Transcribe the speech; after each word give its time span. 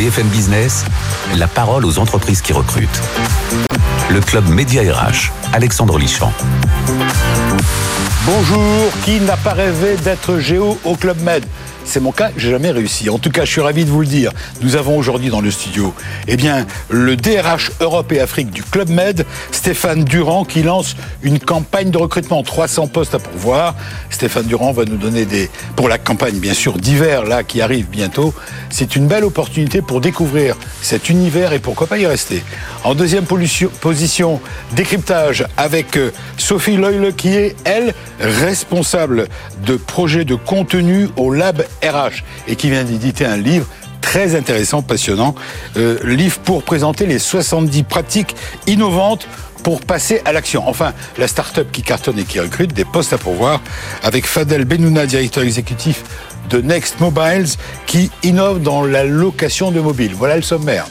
BFM 0.00 0.28
Business, 0.28 0.86
la 1.36 1.46
parole 1.46 1.84
aux 1.84 1.98
entreprises 1.98 2.40
qui 2.40 2.54
recrutent. 2.54 3.02
Le 4.08 4.20
club 4.20 4.48
Média 4.48 4.80
RH, 4.80 5.30
Alexandre 5.52 5.98
Lichamp. 5.98 6.32
Bonjour, 8.24 8.90
qui 9.04 9.20
n'a 9.20 9.36
pas 9.36 9.52
rêvé 9.52 9.96
d'être 9.96 10.38
géo 10.38 10.78
au 10.86 10.96
Club 10.96 11.20
Med? 11.20 11.44
C'est 11.90 11.98
mon 11.98 12.12
cas, 12.12 12.30
j'ai 12.36 12.50
jamais 12.50 12.70
réussi. 12.70 13.10
En 13.10 13.18
tout 13.18 13.30
cas, 13.30 13.44
je 13.44 13.50
suis 13.50 13.60
ravi 13.60 13.84
de 13.84 13.90
vous 13.90 14.00
le 14.00 14.06
dire. 14.06 14.30
Nous 14.62 14.76
avons 14.76 14.96
aujourd'hui 14.96 15.28
dans 15.28 15.40
le 15.40 15.50
studio, 15.50 15.92
eh 16.28 16.36
bien, 16.36 16.64
le 16.88 17.16
DRH 17.16 17.72
Europe 17.80 18.12
et 18.12 18.20
Afrique 18.20 18.50
du 18.50 18.62
Club 18.62 18.90
Med, 18.90 19.26
Stéphane 19.50 20.04
Durand, 20.04 20.44
qui 20.44 20.62
lance 20.62 20.94
une 21.24 21.40
campagne 21.40 21.90
de 21.90 21.98
recrutement, 21.98 22.44
300 22.44 22.86
postes 22.86 23.16
à 23.16 23.18
pourvoir. 23.18 23.74
Stéphane 24.08 24.44
Durand 24.44 24.70
va 24.70 24.84
nous 24.84 24.98
donner 24.98 25.24
des, 25.24 25.50
pour 25.74 25.88
la 25.88 25.98
campagne, 25.98 26.38
bien 26.38 26.54
sûr, 26.54 26.78
d'hiver, 26.78 27.24
là, 27.24 27.42
qui 27.42 27.60
arrive 27.60 27.88
bientôt. 27.88 28.32
C'est 28.70 28.94
une 28.94 29.08
belle 29.08 29.24
opportunité 29.24 29.82
pour 29.82 30.00
découvrir 30.00 30.56
cet 30.82 31.10
univers 31.10 31.52
et 31.52 31.58
pourquoi 31.58 31.88
pas 31.88 31.98
y 31.98 32.06
rester. 32.06 32.44
En 32.84 32.94
deuxième 32.94 33.24
position, 33.24 34.40
décryptage 34.76 35.44
avec 35.56 35.96
euh, 35.96 36.12
Sophie 36.36 36.76
Loyle, 36.76 37.12
qui 37.16 37.30
est, 37.30 37.56
elle, 37.64 37.94
responsable 38.20 39.26
de 39.66 39.74
projets 39.74 40.24
de 40.24 40.36
contenu 40.36 41.08
au 41.16 41.32
Lab 41.32 41.64
RH 41.82 42.22
et 42.48 42.56
qui 42.56 42.70
vient 42.70 42.84
d'éditer 42.84 43.24
un 43.24 43.36
livre 43.36 43.66
très 44.00 44.34
intéressant, 44.34 44.82
passionnant, 44.82 45.34
euh, 45.76 45.98
livre 46.04 46.38
pour 46.40 46.62
présenter 46.62 47.06
les 47.06 47.18
70 47.18 47.82
pratiques 47.84 48.34
innovantes 48.66 49.28
pour 49.62 49.80
passer 49.80 50.22
à 50.24 50.32
l'action. 50.32 50.66
Enfin, 50.66 50.92
la 51.18 51.28
start-up 51.28 51.68
qui 51.70 51.82
cartonne 51.82 52.18
et 52.18 52.24
qui 52.24 52.40
recrute 52.40 52.72
des 52.72 52.84
postes 52.84 53.12
à 53.12 53.18
pourvoir 53.18 53.60
avec 54.02 54.26
Fadel 54.26 54.64
Benouna, 54.64 55.06
directeur 55.06 55.44
exécutif 55.44 56.02
de 56.48 56.60
Next 56.60 56.98
Mobiles, 57.00 57.46
qui 57.86 58.10
innove 58.22 58.60
dans 58.62 58.84
la 58.84 59.04
location 59.04 59.70
de 59.70 59.80
mobiles. 59.80 60.14
Voilà 60.14 60.36
le 60.36 60.42
sommaire. 60.42 60.86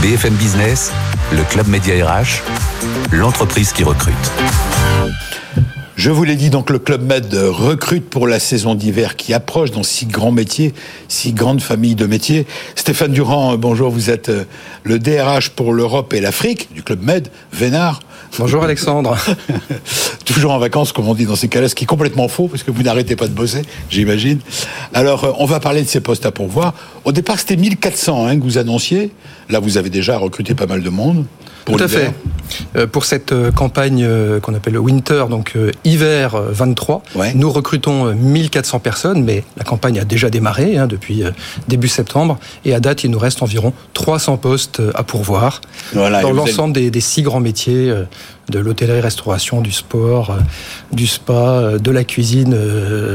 BFM 0.00 0.34
Business, 0.34 0.92
le 1.32 1.42
club 1.42 1.66
média 1.66 2.06
RH, 2.06 2.42
l'entreprise 3.12 3.72
qui 3.72 3.84
recrute. 3.84 4.14
Je 5.98 6.12
vous 6.12 6.22
l'ai 6.22 6.36
dit, 6.36 6.48
donc 6.48 6.70
le 6.70 6.78
Club 6.78 7.02
Med 7.02 7.34
recrute 7.34 8.08
pour 8.08 8.28
la 8.28 8.38
saison 8.38 8.76
d'hiver 8.76 9.16
qui 9.16 9.34
approche 9.34 9.72
dans 9.72 9.82
six 9.82 10.06
grands 10.06 10.30
métiers, 10.30 10.72
six 11.08 11.32
grandes 11.32 11.60
familles 11.60 11.96
de 11.96 12.06
métiers. 12.06 12.46
Stéphane 12.76 13.10
Durand, 13.10 13.58
bonjour, 13.58 13.90
vous 13.90 14.08
êtes 14.08 14.28
euh, 14.28 14.44
le 14.84 15.00
DRH 15.00 15.50
pour 15.50 15.72
l'Europe 15.72 16.14
et 16.14 16.20
l'Afrique 16.20 16.68
du 16.72 16.84
Club 16.84 17.02
Med, 17.02 17.26
Vénard. 17.52 17.98
Bonjour 18.38 18.62
Alexandre. 18.62 19.18
Toujours 20.24 20.52
en 20.52 20.60
vacances, 20.60 20.92
comme 20.92 21.08
on 21.08 21.14
dit 21.14 21.26
dans 21.26 21.34
ces 21.34 21.48
cas-là, 21.48 21.68
ce 21.68 21.74
qui 21.74 21.82
est 21.82 21.88
complètement 21.88 22.28
faux, 22.28 22.46
parce 22.46 22.62
que 22.62 22.70
vous 22.70 22.84
n'arrêtez 22.84 23.16
pas 23.16 23.26
de 23.26 23.34
bosser, 23.34 23.62
j'imagine. 23.90 24.38
Alors, 24.94 25.24
euh, 25.24 25.32
on 25.40 25.46
va 25.46 25.58
parler 25.58 25.82
de 25.82 25.88
ces 25.88 26.00
postes 26.00 26.26
à 26.26 26.30
pourvoir. 26.30 26.74
Au 27.06 27.10
départ, 27.10 27.40
c'était 27.40 27.56
1400 27.56 28.24
hein, 28.24 28.38
que 28.38 28.44
vous 28.44 28.58
annonciez. 28.58 29.10
Là, 29.50 29.58
vous 29.58 29.78
avez 29.78 29.90
déjà 29.90 30.16
recruté 30.16 30.54
pas 30.54 30.66
mal 30.66 30.80
de 30.80 30.90
monde. 30.90 31.24
Tout 31.76 31.82
à 31.82 31.88
fait. 31.88 32.12
Euh, 32.76 32.86
pour 32.86 33.04
cette 33.04 33.32
euh, 33.32 33.50
campagne 33.50 34.04
euh, 34.04 34.40
qu'on 34.40 34.54
appelle 34.54 34.74
le 34.74 34.78
Winter, 34.78 35.24
donc 35.30 35.54
hiver 35.84 36.40
23, 36.50 37.02
nous 37.34 37.50
recrutons 37.50 38.14
1400 38.14 38.80
personnes, 38.80 39.24
mais 39.24 39.44
la 39.56 39.64
campagne 39.64 39.98
a 39.98 40.04
déjà 40.04 40.30
démarré 40.30 40.76
hein, 40.76 40.86
depuis 40.86 41.22
début 41.68 41.88
septembre, 41.88 42.38
et 42.64 42.74
à 42.74 42.80
date, 42.80 43.04
il 43.04 43.10
nous 43.10 43.18
reste 43.18 43.42
environ 43.42 43.72
300 43.94 44.36
postes 44.38 44.82
à 44.94 45.02
pourvoir 45.02 45.60
dans 45.94 46.32
l'ensemble 46.32 46.72
des, 46.74 47.00
six 47.00 47.22
grands 47.22 47.40
métiers 47.40 47.92
de 48.48 48.58
l'hôtellerie-restauration, 48.58 49.60
du 49.60 49.72
sport, 49.72 50.36
du 50.92 51.06
spa, 51.06 51.78
de 51.78 51.90
la 51.90 52.04
cuisine, 52.04 52.56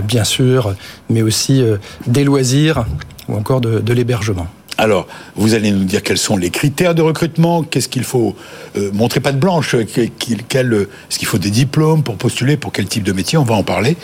bien 0.03 0.23
sûr, 0.23 0.75
mais 1.09 1.21
aussi 1.21 1.63
des 2.07 2.23
loisirs 2.23 2.85
ou 3.27 3.35
encore 3.35 3.61
de 3.61 3.93
l'hébergement. 3.93 4.47
Alors, 4.77 5.07
vous 5.35 5.53
allez 5.53 5.71
nous 5.71 5.83
dire 5.83 6.01
quels 6.03 6.17
sont 6.17 6.37
les 6.37 6.49
critères 6.49 6.95
de 6.95 7.01
recrutement, 7.01 7.63
qu'est-ce 7.63 7.89
qu'il 7.89 8.03
faut 8.03 8.35
euh, 8.75 8.91
montrer 8.91 9.19
pas 9.19 9.31
de 9.31 9.37
blanche, 9.37 9.75
est-ce 9.75 11.17
qu'il 11.19 11.27
faut 11.27 11.37
des 11.37 11.51
diplômes 11.51 12.03
pour 12.03 12.15
postuler, 12.15 12.57
pour 12.57 12.71
quel 12.71 12.85
type 12.85 13.03
de 13.03 13.13
métier, 13.13 13.37
on 13.37 13.43
va 13.43 13.55
en 13.55 13.63
parler, 13.63 13.97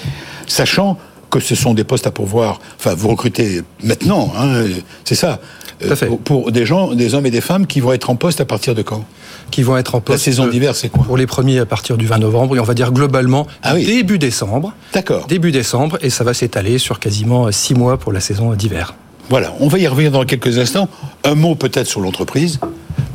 sachant 0.48 0.98
que 1.30 1.40
ce 1.40 1.56
sont 1.56 1.74
des 1.74 1.84
postes 1.84 2.08
à 2.08 2.12
pourvoir, 2.12 2.60
enfin 2.78 2.94
vous 2.96 3.08
recrutez 3.08 3.62
maintenant, 3.84 4.34
hein, 4.38 4.64
c'est 5.06 5.16
ça, 5.16 5.40
euh, 5.84 5.96
pour, 6.24 6.52
des 6.52 6.66
gens, 6.66 6.94
des 6.94 7.14
hommes 7.14 7.26
et 7.26 7.32
des 7.32 7.42
femmes 7.42 7.66
qui 7.66 7.80
vont 7.80 7.94
être 7.94 8.10
en 8.10 8.16
poste 8.16 8.42
à 8.42 8.46
partir 8.46 8.76
de 8.76 8.82
quand? 8.82 9.06
Qui 9.50 9.64
vont 9.64 9.78
être 9.78 9.96
en 9.96 10.02
poste. 10.02 10.20
La 10.20 10.24
saison 10.24 10.48
euh, 10.48 10.52
d'hiver, 10.52 10.76
c'est 10.76 10.90
quoi? 10.90 11.06
Pour 11.06 11.18
les 11.18 11.28
premiers 11.28 11.60
à 11.60 11.66
partir 11.66 11.98
du 11.98 12.06
20 12.06 12.18
novembre, 12.18 12.58
et 12.58 12.60
on 12.60 12.64
va 12.64 12.74
dire 12.74 12.92
globalement 12.92 13.48
ah 13.64 13.76
début 13.76 14.20
décembre. 14.20 14.74
D'accord. 14.94 15.28
Début 15.28 15.52
décembre, 15.52 15.98
et 16.02 16.10
ça 16.10 16.24
va 16.24 16.34
s'étaler 16.34 16.80
sur 16.80 17.00
quasiment 17.00 17.52
six 17.52 17.76
mois 17.76 17.98
pour 17.98 18.12
la 18.12 18.20
saison 18.20 18.54
d'hiver. 18.54 18.94
Voilà, 19.30 19.54
on 19.60 19.68
va 19.68 19.78
y 19.78 19.88
revenir 19.88 20.12
dans 20.12 20.26
quelques 20.26 20.58
instants. 20.58 20.90
Un 21.24 21.36
mot 21.36 21.54
peut-être 21.54 21.86
sur 21.86 22.02
l'entreprise. 22.02 22.60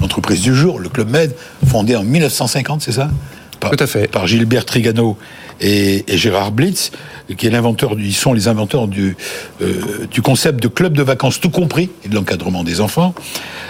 L'entreprise 0.00 0.40
du 0.40 0.54
jour, 0.54 0.78
le 0.78 0.88
Club 0.88 1.10
Med, 1.10 1.34
fondé 1.66 1.96
en 1.96 2.04
1950, 2.04 2.82
c'est 2.82 2.92
ça? 2.92 3.10
Par, 3.58 3.72
Tout 3.72 3.82
à 3.82 3.86
fait. 3.88 4.06
Par 4.06 4.26
Gilbert 4.26 4.64
Trigano 4.64 5.16
et, 5.60 6.04
Gérard 6.08 6.52
Blitz, 6.52 6.92
qui 7.36 7.46
est 7.46 7.50
l'inventeur, 7.50 7.94
ils 7.98 8.14
sont 8.14 8.32
les 8.32 8.46
inventeurs 8.46 8.86
du, 8.86 9.16
euh, 9.60 10.06
du 10.08 10.22
concept 10.22 10.62
de 10.62 10.68
club 10.68 10.96
de 10.96 11.02
vacances 11.02 11.40
tout 11.40 11.50
compris 11.50 11.90
et 12.04 12.08
de 12.08 12.14
l'encadrement 12.14 12.62
des 12.62 12.80
enfants. 12.80 13.14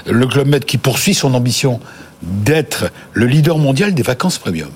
Le 0.06 0.26
Club 0.26 0.48
Med 0.48 0.66
qui 0.66 0.76
poursuit 0.76 1.14
son 1.14 1.32
ambition 1.32 1.80
d'être 2.22 2.90
le 3.14 3.26
leader 3.26 3.56
mondial 3.56 3.94
des 3.94 4.02
vacances 4.02 4.38
premium 4.38 4.70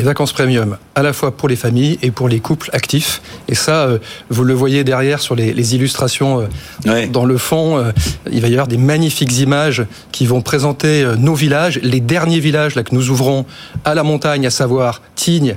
des 0.00 0.06
vacances 0.06 0.32
premium, 0.32 0.78
à 0.94 1.02
la 1.02 1.12
fois 1.12 1.30
pour 1.30 1.46
les 1.46 1.56
familles 1.56 1.98
et 2.00 2.10
pour 2.10 2.26
les 2.26 2.40
couples 2.40 2.70
actifs. 2.72 3.20
Et 3.48 3.54
ça, 3.54 3.82
euh, 3.82 3.98
vous 4.30 4.44
le 4.44 4.54
voyez 4.54 4.82
derrière 4.82 5.20
sur 5.20 5.34
les, 5.34 5.74
illustrations 5.74 6.48
euh, 6.86 7.06
dans 7.08 7.26
le 7.26 7.36
fond. 7.36 7.76
Euh, 7.76 7.92
il 8.32 8.40
va 8.40 8.48
y 8.48 8.52
avoir 8.52 8.66
des 8.66 8.78
magnifiques 8.78 9.38
images 9.40 9.84
qui 10.10 10.24
vont 10.24 10.40
présenter 10.40 11.06
nos 11.18 11.34
villages, 11.34 11.80
les 11.82 12.00
derniers 12.00 12.40
villages 12.40 12.76
là 12.76 12.82
que 12.82 12.94
nous 12.94 13.10
ouvrons 13.10 13.44
à 13.84 13.94
la 13.94 14.02
montagne, 14.02 14.46
à 14.46 14.50
savoir 14.50 15.02
Tignes 15.16 15.56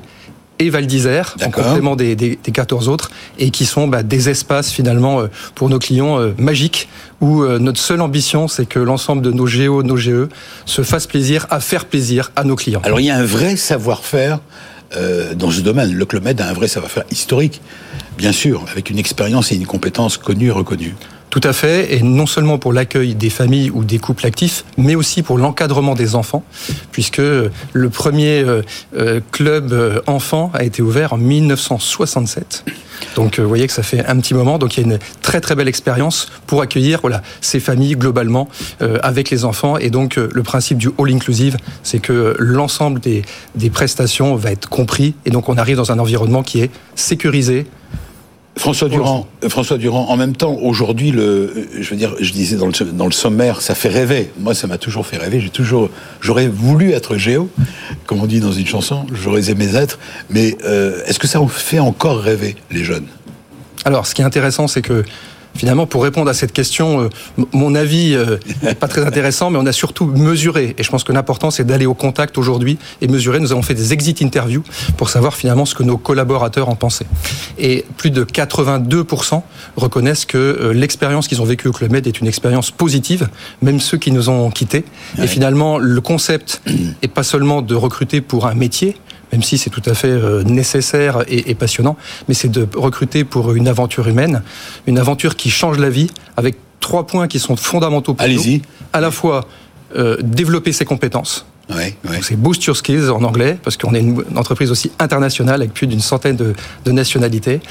et 0.60 0.70
Val 0.70 0.86
d'Isère, 0.86 1.36
en 1.44 1.52
complément 1.52 1.96
des, 1.96 2.16
des, 2.16 2.36
14 2.36 2.88
autres, 2.90 3.12
et 3.40 3.50
qui 3.50 3.66
sont 3.66 3.88
bah, 3.88 4.04
des 4.04 4.30
espaces 4.30 4.72
finalement 4.72 5.22
euh, 5.22 5.28
pour 5.56 5.70
nos 5.70 5.80
clients 5.80 6.20
euh, 6.20 6.34
magiques, 6.38 6.90
où 7.22 7.44
euh, 7.44 7.60
notre 7.60 7.80
seule 7.80 8.02
ambition, 8.02 8.48
c'est 8.48 8.66
que 8.66 8.80
l'ensemble 8.80 9.22
de 9.22 9.32
nos 9.32 9.48
géos, 9.48 9.84
nos 9.84 9.98
GE, 9.98 10.30
se 10.66 10.82
fassent 10.84 11.08
plaisir 11.08 11.48
à 11.50 11.60
faire 11.60 11.86
plaisir 11.86 12.32
à 12.36 12.44
nos 12.44 12.56
clients. 12.56 12.82
Alors 12.84 13.00
il 13.00 13.06
y 13.06 13.12
a 13.12 13.18
un 13.18 13.26
vrai 13.26 13.56
savoir-faire 13.56 14.40
dans 15.36 15.50
ce 15.50 15.62
domaine. 15.62 15.92
Le 15.92 16.06
Club 16.06 16.24
Med 16.24 16.40
a 16.40 16.48
un 16.48 16.54
vrai 16.54 16.68
savoir-faire 16.68 17.06
historique, 17.10 17.62
bien 18.16 18.32
sûr, 18.32 18.64
avec 18.72 18.92
une 18.92 19.00
expérience 19.00 19.52
et 19.52 19.56
une 19.56 19.66
compétence 19.66 20.18
connue 20.18 20.50
et 20.50 20.52
reconnue. 20.52 20.94
Tout 21.34 21.42
à 21.46 21.52
fait, 21.52 21.96
et 21.96 22.04
non 22.04 22.28
seulement 22.28 22.60
pour 22.60 22.74
l'accueil 22.74 23.16
des 23.16 23.32
familles 23.32 23.72
ou 23.72 23.84
des 23.84 23.98
couples 23.98 24.24
actifs, 24.24 24.66
mais 24.78 24.94
aussi 24.94 25.24
pour 25.24 25.40
l'encadrement 25.40 25.96
des 25.96 26.14
enfants, 26.14 26.44
puisque 26.92 27.18
le 27.18 27.90
premier 27.90 28.44
euh, 28.44 28.62
euh, 28.96 29.20
club 29.32 29.74
euh, 29.74 30.00
enfant 30.06 30.52
a 30.54 30.64
été 30.64 30.84
ouvert 30.84 31.14
en 31.14 31.18
1967. 31.18 32.66
Donc 33.16 33.40
vous 33.40 33.48
voyez 33.48 33.66
que 33.66 33.74
ça 33.74 33.82
fait 33.82 34.06
un 34.06 34.20
petit 34.20 34.36
moment, 34.36 34.60
donc 34.60 34.78
il 34.78 34.82
y 34.82 34.84
a 34.84 34.94
une 34.94 35.00
très 35.24 35.42
très 35.42 35.56
belle 35.56 35.68
expérience 35.68 36.32
pour 36.46 36.62
accueillir 36.62 37.00
voilà, 37.02 37.24
ces 37.42 37.60
familles 37.60 37.96
globalement 37.96 38.48
avec 38.80 39.30
les 39.30 39.44
enfants. 39.44 39.78
Et 39.78 39.90
donc 39.90 40.16
le 40.16 40.44
principe 40.44 40.78
du 40.78 40.90
all 41.00 41.12
inclusive, 41.12 41.58
c'est 41.82 42.00
que 42.00 42.36
l'ensemble 42.38 43.00
des, 43.00 43.24
des 43.56 43.72
prestations 43.72 44.36
va 44.36 44.52
être 44.52 44.70
compris, 44.70 45.16
et 45.26 45.32
donc 45.32 45.50
on 45.50 45.58
arrive 45.58 45.78
dans 45.78 45.92
un 45.92 46.00
environnement 46.00 46.44
qui 46.44 46.62
est 46.62 46.72
sécurisé, 46.96 47.66
François 48.56 48.88
Durand, 48.88 49.28
François 49.50 49.78
Durand, 49.78 50.06
en 50.10 50.16
même 50.16 50.36
temps, 50.36 50.58
aujourd'hui, 50.62 51.12
le, 51.12 51.68
je 51.80 51.90
veux 51.90 51.96
dire, 51.96 52.14
je 52.20 52.32
disais 52.32 52.56
dans 52.56 52.68
le, 52.68 52.92
dans 52.92 53.06
le 53.06 53.12
sommaire, 53.12 53.62
ça 53.62 53.74
fait 53.74 53.90
rêver. 53.90 54.32
Moi, 54.40 54.54
ça 54.54 54.68
m'a 54.68 54.78
toujours 54.78 55.08
fait 55.08 55.18
rêver. 55.18 55.40
J'ai 55.40 55.50
toujours, 55.50 55.90
j'aurais 56.22 56.48
voulu 56.48 56.92
être 56.92 57.18
géo, 57.18 57.50
comme 58.06 58.22
on 58.22 58.28
dit 58.28 58.40
dans 58.40 58.52
une 58.52 58.68
chanson. 58.68 59.08
J'aurais 59.12 59.50
aimé 59.50 59.76
être. 59.76 59.98
Mais 60.30 60.56
euh, 60.66 61.02
est-ce 61.08 61.18
que 61.18 61.28
ça 61.28 61.40
vous 61.40 61.48
fait 61.48 61.80
encore 61.80 62.20
rêver 62.20 62.56
les 62.70 62.84
jeunes? 62.84 63.08
Alors, 63.86 64.06
ce 64.06 64.14
qui 64.14 64.22
est 64.22 64.26
intéressant, 64.26 64.68
c'est 64.68 64.84
que 64.84 65.04
finalement, 65.56 65.86
pour 65.86 66.04
répondre 66.04 66.30
à 66.30 66.34
cette 66.34 66.52
question, 66.52 67.02
euh, 67.02 67.10
mon 67.54 67.76
avis 67.76 68.18
n'est 68.62 68.76
pas 68.76 68.88
très 68.88 69.06
intéressant, 69.06 69.50
mais 69.50 69.58
on 69.60 69.66
a 69.66 69.72
surtout 69.72 70.06
mesuré. 70.06 70.76
Et 70.78 70.84
je 70.84 70.90
pense 70.90 71.04
que 71.04 71.12
l'important, 71.12 71.52
c'est 71.52 71.64
d'aller 71.64 71.86
au 71.86 71.94
contact 71.94 72.38
aujourd'hui 72.38 72.78
et 73.02 73.08
mesurer. 73.08 73.40
Nous 73.40 73.52
avons 73.52 73.62
fait 73.62 73.74
des 73.74 73.94
exit 73.94 74.22
interviews 74.22 74.64
pour 74.98 75.10
savoir 75.10 75.36
finalement 75.36 75.66
ce 75.66 75.76
que 75.76 75.84
nos 75.84 75.98
collaborateurs 75.98 76.70
en 76.70 76.76
pensaient. 76.76 77.08
Et 77.58 77.86
plus 77.98 78.12
de 78.12 78.24
82% 78.24 79.42
reconnaissent 79.76 80.26
que 80.26 80.72
l'expérience 80.74 81.28
qu'ils 81.28 81.42
ont 81.42 81.46
vécue 81.46 81.68
au 81.68 81.72
Club 81.72 81.92
Med 81.92 82.08
est 82.08 82.20
une 82.20 82.28
expérience 82.28 82.72
positive, 82.72 83.30
même 83.62 83.80
ceux 83.80 83.98
qui 83.98 84.12
nous 84.12 84.30
ont 84.30 84.50
quittés. 84.52 84.86
Et 85.22 85.28
finalement, 85.28 85.78
le 85.78 86.02
concept 86.02 86.62
est 87.02 87.08
pas 87.08 87.24
seulement 87.24 87.62
de 87.62 87.76
recruter 87.76 88.22
pour 88.22 88.48
un 88.48 88.54
métier, 88.54 88.98
même 89.34 89.42
si 89.42 89.58
c'est 89.58 89.72
tout 89.72 89.82
à 89.88 89.96
fait 89.96 90.10
euh, 90.10 90.44
nécessaire 90.44 91.24
et, 91.28 91.56
passionnant, 91.56 91.98
mais 92.28 92.36
c'est 92.36 92.52
de 92.52 92.68
recruter 92.76 93.24
pour 93.24 93.54
une 93.54 93.68
aventure 93.68 94.08
humaine, 94.08 94.44
une 94.86 95.00
aventure 95.00 95.36
qui 95.36 95.50
change 95.50 95.80
la 95.80 95.90
vie, 95.90 96.08
avec 96.38 96.56
trois 96.80 97.08
points 97.08 97.28
qui 97.28 97.40
sont 97.40 97.56
fondamentaux 97.56 98.14
pour 98.14 98.28
nous. 98.28 98.62
À 98.94 99.02
la 99.02 99.10
fois 99.10 99.48
euh, 99.96 100.18
développer 100.22 100.72
ses 100.72 100.86
compétences, 100.86 101.48
c'est 102.22 102.36
Boost 102.36 102.64
Your 102.66 102.76
Skills 102.76 103.10
en 103.10 103.24
anglais, 103.24 103.58
parce 103.64 103.78
qu'on 103.78 103.94
est 103.94 104.00
une 104.00 104.24
entreprise 104.36 104.72
aussi 104.72 104.92
internationale 105.00 105.62
avec 105.62 105.74
plus 105.74 105.88
d'une 105.88 106.02
centaine 106.02 106.36
de, 106.36 106.92
nationalités. 106.92 107.62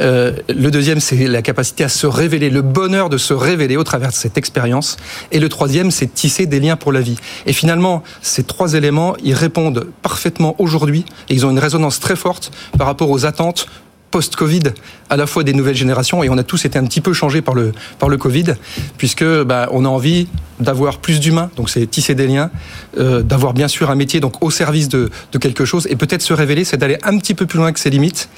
Euh, 0.00 0.32
le 0.48 0.70
deuxième, 0.70 1.00
c'est 1.00 1.26
la 1.26 1.42
capacité 1.42 1.84
à 1.84 1.88
se 1.88 2.06
révéler, 2.06 2.48
le 2.48 2.62
bonheur 2.62 3.08
de 3.08 3.18
se 3.18 3.34
révéler 3.34 3.76
au 3.76 3.84
travers 3.84 4.10
de 4.10 4.14
cette 4.14 4.38
expérience. 4.38 4.96
Et 5.32 5.40
le 5.40 5.48
troisième, 5.48 5.90
c'est 5.90 6.12
tisser 6.12 6.46
des 6.46 6.60
liens 6.60 6.76
pour 6.76 6.92
la 6.92 7.00
vie. 7.00 7.18
Et 7.46 7.52
finalement, 7.52 8.02
ces 8.22 8.44
trois 8.44 8.74
éléments, 8.74 9.16
ils 9.22 9.34
répondent 9.34 9.86
parfaitement 10.02 10.54
aujourd'hui 10.58 11.04
et 11.28 11.34
ils 11.34 11.44
ont 11.44 11.50
une 11.50 11.58
résonance 11.58 12.00
très 12.00 12.16
forte 12.16 12.52
par 12.78 12.86
rapport 12.86 13.10
aux 13.10 13.26
attentes 13.26 13.66
post-Covid, 14.10 14.62
à 15.08 15.16
la 15.16 15.26
fois 15.26 15.44
des 15.44 15.52
nouvelles 15.52 15.76
générations, 15.76 16.22
et 16.22 16.28
on 16.28 16.38
a 16.38 16.42
tous 16.42 16.64
été 16.64 16.78
un 16.78 16.84
petit 16.84 17.00
peu 17.00 17.12
changés 17.12 17.42
par 17.42 17.54
le, 17.54 17.72
par 17.98 18.08
le 18.08 18.16
Covid, 18.16 18.54
puisque 18.96 19.24
bah, 19.24 19.68
on 19.72 19.84
a 19.84 19.88
envie 19.88 20.28
d'avoir 20.58 20.98
plus 20.98 21.20
d'humains, 21.20 21.50
donc 21.56 21.70
c'est 21.70 21.86
tisser 21.86 22.14
des 22.14 22.26
liens, 22.26 22.50
euh, 22.98 23.22
d'avoir 23.22 23.54
bien 23.54 23.68
sûr 23.68 23.90
un 23.90 23.94
métier 23.94 24.20
donc 24.20 24.42
au 24.44 24.50
service 24.50 24.88
de, 24.88 25.10
de 25.32 25.38
quelque 25.38 25.64
chose, 25.64 25.86
et 25.90 25.96
peut-être 25.96 26.22
se 26.22 26.32
révéler, 26.32 26.64
c'est 26.64 26.76
d'aller 26.76 26.98
un 27.02 27.16
petit 27.18 27.34
peu 27.34 27.46
plus 27.46 27.58
loin 27.58 27.72
que 27.72 27.80
ses 27.80 27.90
limites, 27.90 28.28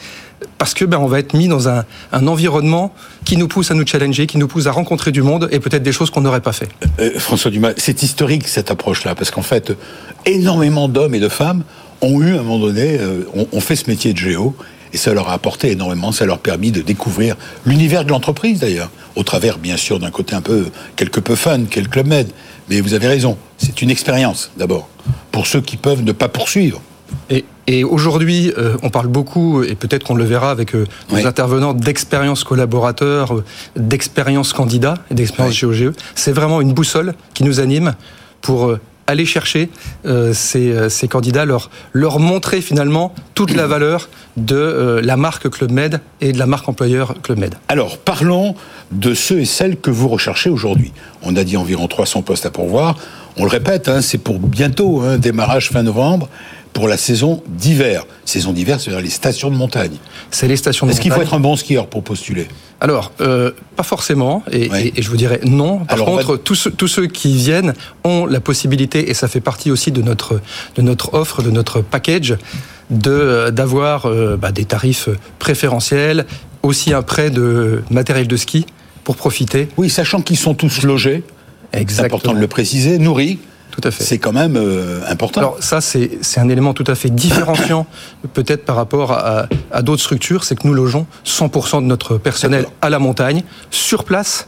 parce 0.59 0.75
que 0.75 0.85
ben, 0.85 0.99
on 0.99 1.07
va 1.07 1.21
être 1.21 1.35
mis 1.35 1.49
dans 1.49 1.69
un, 1.69 1.85
un, 2.13 2.27
environnement 2.27 2.93
qui 3.25 3.37
nous 3.37 3.49
pousse 3.49 3.71
à 3.71 3.75
nous 3.75 3.87
challenger, 3.87 4.27
qui 4.27 4.39
nous 4.39 4.49
pousse 4.49 4.67
à 4.67 4.73
rencontrer 4.73 5.13
du 5.13 5.23
monde 5.23 5.49
et 5.53 5.61
peut-être 5.61 5.85
des 5.85 5.93
choses 5.93 6.11
qu'on 6.11 6.23
n'aurait 6.23 6.41
pas 6.41 6.53
fait. 6.53 6.69
Euh, 6.99 7.19
François 7.19 7.51
Dumas, 7.51 7.73
c'est 7.77 8.03
historique 8.03 8.49
cette 8.49 8.71
approche-là, 8.71 9.15
parce 9.15 9.31
qu'en 9.31 9.43
fait, 9.43 9.73
énormément 10.27 10.89
d'hommes 10.89 11.15
et 11.15 11.21
de 11.21 11.29
femmes 11.29 11.63
ont 12.01 12.21
eu 12.21 12.35
à 12.37 12.41
un 12.41 12.43
moment 12.43 12.59
donné, 12.59 12.99
euh, 12.99 13.23
ont 13.53 13.61
fait 13.61 13.77
ce 13.77 13.89
métier 13.89 14.13
de 14.13 14.19
géo 14.19 14.57
et 14.93 14.97
ça 14.97 15.15
leur 15.15 15.29
a 15.29 15.33
apporté 15.33 15.71
énormément, 15.71 16.13
ça 16.13 16.27
leur 16.27 16.37
a 16.37 16.39
permis 16.39 16.71
de 16.71 16.83
découvrir 16.83 17.37
l'univers 17.65 18.05
de 18.05 18.11
l'entreprise 18.11 18.61
d'ailleurs, 18.61 18.91
au 19.17 19.23
travers 19.23 19.59
bien 19.59 19.77
sûr 19.77 19.99
d'un 19.99 20.11
côté 20.11 20.35
un 20.35 20.43
peu, 20.43 20.67
quelque 20.97 21.21
peu 21.21 21.37
fun, 21.37 21.61
quel 21.71 21.89
Club 21.89 22.07
Med. 22.07 22.29
Mais 22.69 22.81
vous 22.81 22.95
avez 22.95 23.09
raison, 23.09 23.37
c'est 23.59 23.83
une 23.83 23.91
expérience 23.91 24.51
d'abord, 24.57 24.89
pour 25.31 25.47
ceux 25.47 25.61
qui 25.61 25.77
peuvent 25.77 26.03
ne 26.03 26.13
pas 26.13 26.29
poursuivre. 26.29 26.81
Et, 27.31 27.45
et 27.67 27.85
aujourd'hui, 27.85 28.53
euh, 28.59 28.77
on 28.83 28.91
parle 28.91 29.07
beaucoup, 29.07 29.63
et 29.63 29.75
peut-être 29.75 30.05
qu'on 30.05 30.15
le 30.15 30.25
verra 30.25 30.51
avec 30.51 30.75
euh, 30.75 30.87
nos 31.11 31.27
intervenants, 31.27 31.75
d'expérience 31.75 32.43
collaborateur, 32.45 33.35
euh, 33.35 33.45
d'expérience 33.77 34.53
candidat 34.53 34.95
et 35.11 35.15
d'expérience 35.15 35.63
GOGE. 35.63 35.93
C'est 36.15 36.33
vraiment 36.33 36.61
une 36.61 36.73
boussole 36.73 37.15
qui 37.35 37.45
nous 37.45 37.61
anime 37.61 37.95
pour 38.41 38.77
aller 39.13 39.27
chercher 39.27 39.71
euh, 40.07 40.33
ces, 40.35 40.89
ces, 40.89 41.09
candidats, 41.09 41.45
leur, 41.45 41.71
leur 41.93 42.19
montrer 42.19 42.61
finalement 42.61 43.15
toute 43.35 43.55
la 43.55 43.67
valeur 43.67 44.09
de 44.37 44.57
euh, 44.57 45.01
la 45.03 45.17
marque 45.17 45.49
Club 45.51 45.71
Med 45.71 46.01
et 46.21 46.33
de 46.33 46.39
la 46.39 46.47
marque 46.47 46.69
employeur 46.69 47.15
Club 47.23 47.39
Med. 47.39 47.55
Alors, 47.69 47.99
parlons 47.99 48.55
de 48.91 49.15
ceux 49.15 49.41
et 49.41 49.45
celles 49.45 49.77
que 49.77 49.91
vous 49.91 50.09
recherchez 50.09 50.51
aujourd'hui. 50.51 50.93
On 51.23 51.37
a 51.37 51.45
dit 51.45 51.57
environ 51.57 51.87
300 51.87 52.23
postes 52.23 52.47
à 52.47 52.51
pourvoir. 52.51 52.97
On 53.37 53.45
le 53.45 53.51
répète, 53.51 53.89
hein, 53.89 54.01
c'est 54.03 54.19
pour 54.19 54.39
bientôt, 54.39 55.01
hein, 55.01 55.19
démarrage 55.19 55.71
fin 55.71 55.83
novembre 55.83 56.29
pour 56.73 56.89
la 56.89 56.97
saison 56.97 57.43
d'hiver. 57.49 58.05
Saison 58.25 58.53
d'hiver, 58.53 58.81
c'est-à-dire 58.81 59.03
les 59.03 59.11
stations 59.11 59.51
de 59.51 59.57
montagne. 59.57 59.97
C'est 60.31 60.49
les 60.49 60.57
stations 60.57 60.87
de 60.87 60.93
montagne. 60.93 60.99
Est-ce 60.99 61.03
qu'il 61.03 61.13
faut 61.13 61.23
être 61.23 61.35
un 61.35 61.41
bon 61.41 61.57
skieur 61.57 61.87
pour 61.87 62.03
postuler? 62.03 62.49
Alors, 62.81 63.13
euh, 63.21 63.53
pas 63.77 63.83
forcément, 63.83 64.43
et, 64.51 64.69
et, 64.97 65.03
je 65.03 65.09
vous 65.09 65.17
dirais 65.17 65.41
non. 65.45 65.81
Par 65.85 66.05
contre, 66.05 66.37
tous, 66.37 66.69
tous, 66.77 66.89
ceux 66.89 67.07
qui 67.07 67.37
viennent 67.37 67.75
ont 68.03 68.27
la 68.27 68.41
possibilité, 68.41 69.09
et 69.11 69.15
ça 69.15 69.29
fait 69.29 69.41
partie 69.41 69.71
aussi 69.71 69.93
de 69.93 70.03
notre, 70.03 70.41
de 70.75 70.83
notre 70.83 71.15
offre, 71.15 71.43
de 71.43 71.51
notre 71.51 71.81
package, 71.81 72.37
de 72.91 73.51
d'avoir 73.51 74.07
euh, 74.07 74.37
bah, 74.37 74.51
des 74.51 74.65
tarifs 74.65 75.09
préférentiels, 75.39 76.27
aussi 76.63 76.93
un 76.93 77.03
prêt 77.03 77.31
de 77.31 77.83
matériel 77.91 78.27
de 78.27 78.37
ski 78.37 78.67
pour 79.05 79.17
profiter. 79.17 79.69
Oui, 79.77 79.89
sachant 79.89 80.21
qu'ils 80.21 80.39
sont 80.39 80.55
tous 80.55 80.83
logés. 80.83 81.23
C'est 81.73 82.01
important 82.01 82.35
de 82.35 82.39
le 82.39 82.49
préciser, 82.49 82.99
nourris. 82.99 83.39
Tout 83.73 83.81
à 83.85 83.91
fait. 83.91 84.05
C'est 84.05 84.19
quand 84.19 84.33
même 84.33 84.57
euh, 84.57 85.01
important. 85.09 85.41
Alors 85.41 85.57
ça, 85.61 85.81
c'est 85.81 86.21
un 86.37 86.49
élément 86.49 86.75
tout 86.75 86.85
à 86.87 86.95
fait 86.95 87.09
différenciant, 87.09 87.87
peut-être 88.35 88.65
par 88.65 88.77
rapport 88.77 89.13
à, 89.13 89.47
à 89.73 89.83
d'autres 89.83 90.03
structures, 90.03 90.45
c'est 90.45 90.55
que 90.55 90.67
nous 90.67 90.75
logeons 90.75 91.07
100% 91.25 91.83
de 91.83 91.87
notre 91.87 92.19
personnel 92.19 92.67
à 92.83 92.91
la 92.91 92.99
montagne, 92.99 93.43
sur 93.71 94.05
place, 94.05 94.47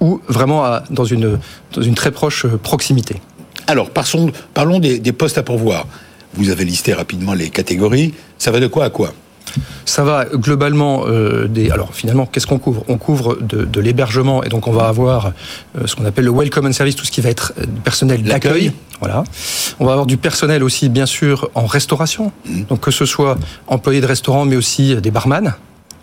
ou 0.00 0.20
vraiment 0.28 0.64
à, 0.64 0.82
dans, 0.90 1.04
une, 1.04 1.38
dans 1.72 1.82
une 1.82 1.94
très 1.94 2.10
proche 2.10 2.46
proximité. 2.46 3.22
Alors, 3.68 3.90
parlons, 3.90 4.30
parlons 4.54 4.80
des, 4.80 4.98
des 4.98 5.12
postes 5.12 5.38
à 5.38 5.42
pourvoir. 5.44 5.86
Vous 6.34 6.50
avez 6.50 6.64
listé 6.64 6.92
rapidement 6.92 7.32
les 7.32 7.48
catégories. 7.48 8.12
Ça 8.38 8.50
va 8.50 8.60
de 8.60 8.66
quoi 8.66 8.84
à 8.84 8.90
quoi? 8.90 9.12
Ça 9.84 10.04
va 10.04 10.24
globalement 10.24 11.04
euh, 11.06 11.46
des. 11.46 11.70
Alors 11.70 11.94
finalement, 11.94 12.26
qu'est-ce 12.26 12.46
qu'on 12.46 12.58
couvre? 12.58 12.84
On 12.88 12.98
couvre 12.98 13.36
de, 13.40 13.64
de 13.64 13.80
l'hébergement 13.80 14.42
et 14.42 14.48
donc 14.48 14.66
on 14.66 14.72
va 14.72 14.88
avoir 14.88 15.32
euh, 15.76 15.86
ce 15.86 15.94
qu'on 15.94 16.04
appelle 16.04 16.24
le 16.24 16.32
welcome 16.32 16.66
and 16.66 16.72
service, 16.72 16.96
tout 16.96 17.04
ce 17.04 17.10
qui 17.10 17.20
va 17.20 17.30
être 17.30 17.52
euh, 17.58 17.64
personnel 17.84 18.22
d'accueil. 18.22 18.72
Voilà. 19.00 19.24
On 19.78 19.84
va 19.84 19.92
avoir 19.92 20.06
du 20.06 20.16
personnel 20.16 20.62
aussi, 20.62 20.88
bien 20.88 21.06
sûr, 21.06 21.50
en 21.54 21.66
restauration. 21.66 22.32
Mmh. 22.46 22.62
Donc 22.68 22.80
que 22.80 22.90
ce 22.90 23.04
soit 23.04 23.36
employés 23.66 24.00
de 24.00 24.06
restaurant, 24.06 24.44
mais 24.44 24.56
aussi 24.56 24.96
des 24.96 25.10
barman. 25.10 25.54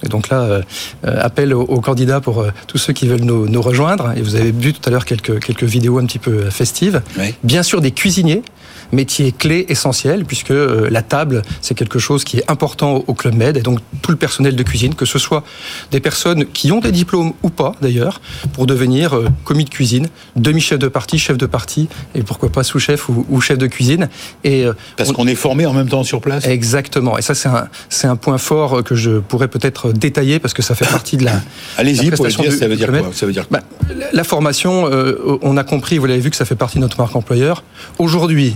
Et 0.03 0.09
donc 0.09 0.29
là, 0.29 0.41
euh, 0.41 0.61
appel 1.03 1.53
aux, 1.53 1.61
aux, 1.61 1.81
candidats 1.81 2.19
pour 2.19 2.41
euh, 2.41 2.51
tous 2.67 2.77
ceux 2.77 2.93
qui 2.93 3.07
veulent 3.07 3.21
nous, 3.21 3.47
nous, 3.47 3.61
rejoindre. 3.61 4.13
Et 4.15 4.21
vous 4.21 4.35
avez 4.35 4.51
vu 4.51 4.73
tout 4.73 4.81
à 4.87 4.91
l'heure 4.91 5.05
quelques, 5.05 5.43
quelques 5.43 5.63
vidéos 5.63 5.97
un 5.97 6.05
petit 6.05 6.19
peu 6.19 6.49
festives. 6.49 7.01
Oui. 7.17 7.33
Bien 7.43 7.63
sûr, 7.63 7.81
des 7.81 7.91
cuisiniers 7.91 8.43
métier 8.91 9.31
clé 9.31 9.65
essentiel 9.69 10.25
puisque 10.25 10.51
euh, 10.51 10.87
la 10.89 11.01
table 11.01 11.41
c'est 11.61 11.75
quelque 11.75 11.99
chose 11.99 12.23
qui 12.23 12.37
est 12.37 12.51
important 12.51 13.03
au 13.07 13.13
club 13.13 13.35
med 13.35 13.57
et 13.57 13.61
donc 13.61 13.79
tout 14.01 14.11
le 14.11 14.17
personnel 14.17 14.55
de 14.55 14.63
cuisine 14.63 14.95
que 14.95 15.05
ce 15.05 15.19
soit 15.19 15.43
des 15.91 15.99
personnes 15.99 16.45
qui 16.45 16.71
ont 16.71 16.79
des 16.79 16.91
diplômes 16.91 17.33
ou 17.43 17.49
pas 17.49 17.73
d'ailleurs 17.81 18.21
pour 18.53 18.65
devenir 18.65 19.15
euh, 19.15 19.27
commis 19.43 19.65
de 19.65 19.69
cuisine 19.69 20.07
demi 20.35 20.61
chef 20.61 20.79
de 20.79 20.87
partie 20.87 21.19
chef 21.19 21.37
de 21.37 21.45
partie 21.45 21.87
et 22.15 22.23
pourquoi 22.23 22.49
pas 22.49 22.63
sous 22.63 22.79
chef 22.79 23.09
ou, 23.09 23.41
chef 23.41 23.57
de 23.57 23.67
cuisine. 23.67 24.09
Et 24.43 24.65
euh, 24.65 24.73
parce 24.97 25.09
on... 25.09 25.13
qu'on 25.13 25.27
est 25.27 25.35
formé 25.35 25.65
en 25.65 25.73
même 25.73 25.89
temps 25.89 26.03
sur 26.03 26.21
place. 26.21 26.45
Exactement. 26.45 27.17
Et 27.17 27.21
ça 27.21 27.35
c'est 27.35 27.49
un 27.49 27.67
c'est 27.89 28.07
un 28.07 28.15
point 28.15 28.37
fort 28.37 28.83
que 28.83 28.95
je 28.95 29.19
pourrais 29.19 29.47
peut-être 29.47 29.91
détailler 29.91 30.39
parce 30.39 30.53
que 30.53 30.61
ça 30.61 30.75
fait 30.75 30.85
partie 30.85 31.17
de 31.17 31.25
la 31.25 31.41
allez-y 31.77 32.11
pour 32.11 32.27
dire 32.27 32.51
ça 32.51 32.67
veut 32.67 32.75
dire 32.75 32.89
quoi 32.89 33.11
ça 33.13 33.25
veut 33.25 33.33
dire 33.33 33.47
quoi 33.47 33.59
bah, 33.59 33.93
la 34.11 34.23
formation 34.23 34.89
euh, 34.89 35.37
on 35.41 35.57
a 35.57 35.63
compris 35.63 35.97
vous 35.97 36.05
l'avez 36.05 36.21
vu 36.21 36.29
que 36.29 36.35
ça 36.35 36.45
fait 36.45 36.55
partie 36.55 36.77
de 36.77 36.81
notre 36.81 36.99
marque 36.99 37.15
employeur. 37.15 37.63
Aujourd'hui 37.99 38.55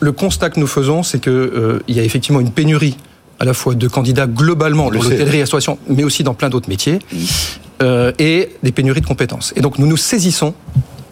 le 0.00 0.12
constat 0.12 0.50
que 0.50 0.60
nous 0.60 0.66
faisons, 0.66 1.02
c'est 1.02 1.20
qu'il 1.20 1.32
euh, 1.32 1.82
y 1.88 1.98
a 2.00 2.02
effectivement 2.02 2.40
une 2.40 2.50
pénurie 2.50 2.96
à 3.38 3.44
la 3.44 3.54
fois 3.54 3.74
de 3.74 3.88
candidats 3.88 4.26
globalement 4.26 4.90
dans 4.90 5.02
l'hôtellerie 5.02 5.40
restauration, 5.40 5.78
mais 5.88 6.04
aussi 6.04 6.22
dans 6.22 6.34
plein 6.34 6.50
d'autres 6.50 6.68
métiers, 6.68 6.98
euh, 7.82 8.12
et 8.18 8.50
des 8.62 8.72
pénuries 8.72 9.00
de 9.00 9.06
compétences. 9.06 9.54
Et 9.56 9.62
donc 9.62 9.78
nous 9.78 9.86
nous 9.86 9.96
saisissons 9.96 10.54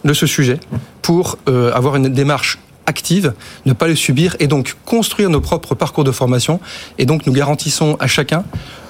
de 0.05 0.13
ce 0.13 0.27
sujet 0.27 0.59
pour 1.01 1.37
euh, 1.47 1.73
avoir 1.73 1.95
une 1.95 2.09
démarche 2.09 2.59
active, 2.85 3.33
ne 3.65 3.73
pas 3.73 3.87
le 3.87 3.95
subir, 3.95 4.35
et 4.39 4.47
donc 4.47 4.75
construire 4.85 5.29
nos 5.29 5.41
propres 5.41 5.75
parcours 5.75 6.03
de 6.03 6.11
formation. 6.11 6.59
Et 6.97 7.05
donc 7.05 7.25
nous 7.25 7.33
garantissons 7.33 7.97
à 7.99 8.07
chacun 8.07 8.43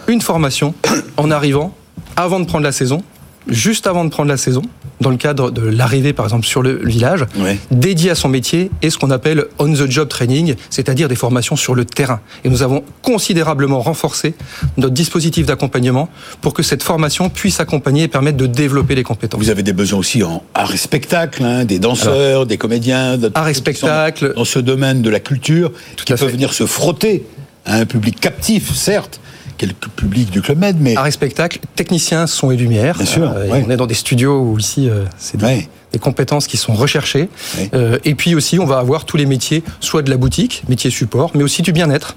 une 0.07 0.21
formation 0.21 0.73
en 1.17 1.31
arrivant 1.31 1.73
avant 2.15 2.39
de 2.39 2.45
prendre 2.45 2.63
la 2.63 2.71
saison, 2.71 3.03
juste 3.49 3.87
avant 3.87 4.05
de 4.05 4.09
prendre 4.09 4.29
la 4.29 4.37
saison, 4.37 4.61
dans 5.01 5.09
le 5.09 5.17
cadre 5.17 5.51
de 5.51 5.61
l'arrivée, 5.61 6.13
par 6.13 6.25
exemple, 6.25 6.45
sur 6.45 6.61
le 6.61 6.81
village, 6.83 7.25
ouais. 7.37 7.57
dédié 7.71 8.11
à 8.11 8.15
son 8.15 8.29
métier 8.29 8.69
et 8.81 8.89
ce 8.89 8.97
qu'on 8.97 9.11
appelle 9.11 9.45
on-the-job 9.57 10.09
training, 10.09 10.55
c'est-à-dire 10.69 11.07
des 11.07 11.15
formations 11.15 11.55
sur 11.55 11.75
le 11.75 11.85
terrain. 11.85 12.19
Et 12.43 12.49
nous 12.49 12.63
avons 12.63 12.83
considérablement 13.01 13.81
renforcé 13.81 14.33
notre 14.77 14.93
dispositif 14.93 15.45
d'accompagnement 15.45 16.09
pour 16.41 16.53
que 16.53 16.63
cette 16.63 16.83
formation 16.83 17.29
puisse 17.29 17.59
accompagner 17.59 18.03
et 18.03 18.07
permettre 18.07 18.37
de 18.37 18.47
développer 18.47 18.95
les 18.95 19.03
compétences. 19.03 19.41
Vous 19.41 19.49
avez 19.49 19.63
des 19.63 19.73
besoins 19.73 19.99
aussi 19.99 20.23
en 20.23 20.43
art 20.53 20.73
et 20.73 20.77
spectacle, 20.77 21.43
hein, 21.43 21.65
des 21.65 21.79
danseurs, 21.79 22.13
Alors, 22.13 22.45
des 22.45 22.57
comédiens, 22.57 23.17
art 23.35 23.49
et 23.49 23.53
spectacle, 23.53 24.33
dans 24.35 24.45
ce 24.45 24.59
domaine 24.59 25.01
de 25.01 25.09
la 25.09 25.19
culture, 25.19 25.71
Tout 25.95 26.05
qui 26.05 26.13
peuvent 26.13 26.31
venir 26.31 26.53
se 26.53 26.65
frotter 26.65 27.25
à 27.65 27.75
un 27.75 27.85
public 27.85 28.19
captif, 28.19 28.73
certes, 28.73 29.19
quelques 29.59 29.89
publics 29.89 30.31
du 30.31 30.41
Club 30.41 30.57
Med, 30.57 30.77
mais... 30.79 30.95
Art 30.95 31.05
et 31.05 31.11
spectacle, 31.11 31.59
techniciens, 31.75 32.25
son 32.25 32.49
et 32.49 32.57
lumière. 32.57 32.95
Bien 32.95 33.05
sûr. 33.05 33.29
Euh, 33.29 33.47
ouais. 33.47 33.63
On 33.67 33.69
est 33.69 33.75
dans 33.75 33.85
des 33.85 33.93
studios 33.93 34.39
où 34.39 34.57
ici, 34.57 34.89
euh, 34.89 35.03
c'est 35.17 35.37
des, 35.37 35.45
ouais. 35.45 35.69
des, 35.91 35.99
compétences 35.99 36.47
qui 36.47 36.57
sont 36.57 36.73
recherchées. 36.73 37.29
Ouais. 37.57 37.69
Euh, 37.73 37.99
et 38.05 38.15
puis 38.15 38.33
aussi, 38.35 38.57
on 38.57 38.65
va 38.65 38.79
avoir 38.79 39.05
tous 39.05 39.17
les 39.17 39.25
métiers, 39.25 39.63
soit 39.81 40.01
de 40.01 40.09
la 40.09 40.17
boutique, 40.17 40.63
métier 40.69 40.89
support, 40.89 41.31
mais 41.35 41.43
aussi 41.43 41.61
du 41.61 41.73
bien-être. 41.73 42.15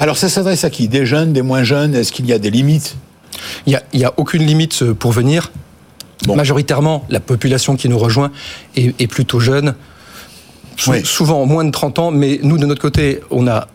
Alors 0.00 0.16
ça 0.16 0.28
s'adresse 0.28 0.64
à 0.64 0.70
qui? 0.70 0.88
Des 0.88 1.04
jeunes, 1.04 1.32
des 1.32 1.42
moins 1.42 1.64
jeunes? 1.64 1.94
Est-ce 1.94 2.12
qu'il 2.12 2.26
y 2.26 2.32
a 2.32 2.38
des 2.38 2.50
limites? 2.50 2.96
Il 3.66 3.78
n'y 3.94 4.04
a, 4.04 4.08
a 4.08 4.14
aucune 4.16 4.46
limite 4.46 4.92
pour 4.92 5.12
venir. 5.12 5.50
Majoritairement, 6.26 7.04
la 7.08 7.20
population 7.20 7.76
qui 7.76 7.88
nous 7.88 7.98
rejoint 7.98 8.30
est, 8.76 9.06
plutôt 9.06 9.40
jeune, 9.40 9.74
souvent 11.04 11.46
moins 11.46 11.64
de 11.64 11.70
30 11.70 11.98
ans, 12.00 12.10
mais 12.10 12.40
nous, 12.42 12.58
de 12.58 12.66
notre 12.66 12.82
côté, 12.82 13.20
on 13.30 13.42
n'a 13.42 13.68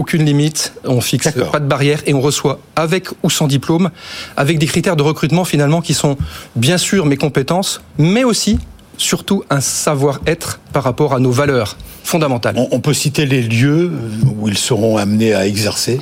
aucune 0.00 0.24
limite, 0.24 0.72
on 0.84 1.02
fixe 1.02 1.28
pas 1.52 1.60
de 1.60 1.66
barrière 1.66 2.00
et 2.06 2.14
on 2.14 2.22
reçoit 2.22 2.58
avec 2.74 3.08
ou 3.22 3.28
sans 3.28 3.46
diplôme, 3.46 3.90
avec 4.34 4.58
des 4.58 4.64
critères 4.64 4.96
de 4.96 5.02
recrutement 5.02 5.44
finalement 5.44 5.82
qui 5.82 5.92
sont 5.92 6.16
bien 6.56 6.78
sûr 6.78 7.04
mes 7.04 7.18
compétences, 7.18 7.82
mais 7.98 8.24
aussi 8.24 8.58
surtout 8.96 9.44
un 9.50 9.60
savoir-être 9.60 10.58
par 10.72 10.84
rapport 10.84 11.12
à 11.12 11.20
nos 11.20 11.30
valeurs 11.30 11.76
fondamentales. 12.02 12.56
On, 12.70 12.80
peut 12.80 12.94
citer 12.94 13.26
les 13.26 13.42
lieux 13.42 13.92
où 14.38 14.48
ils 14.48 14.56
seront 14.56 14.96
amenés 14.96 15.34
à 15.34 15.46
exercer? 15.46 16.00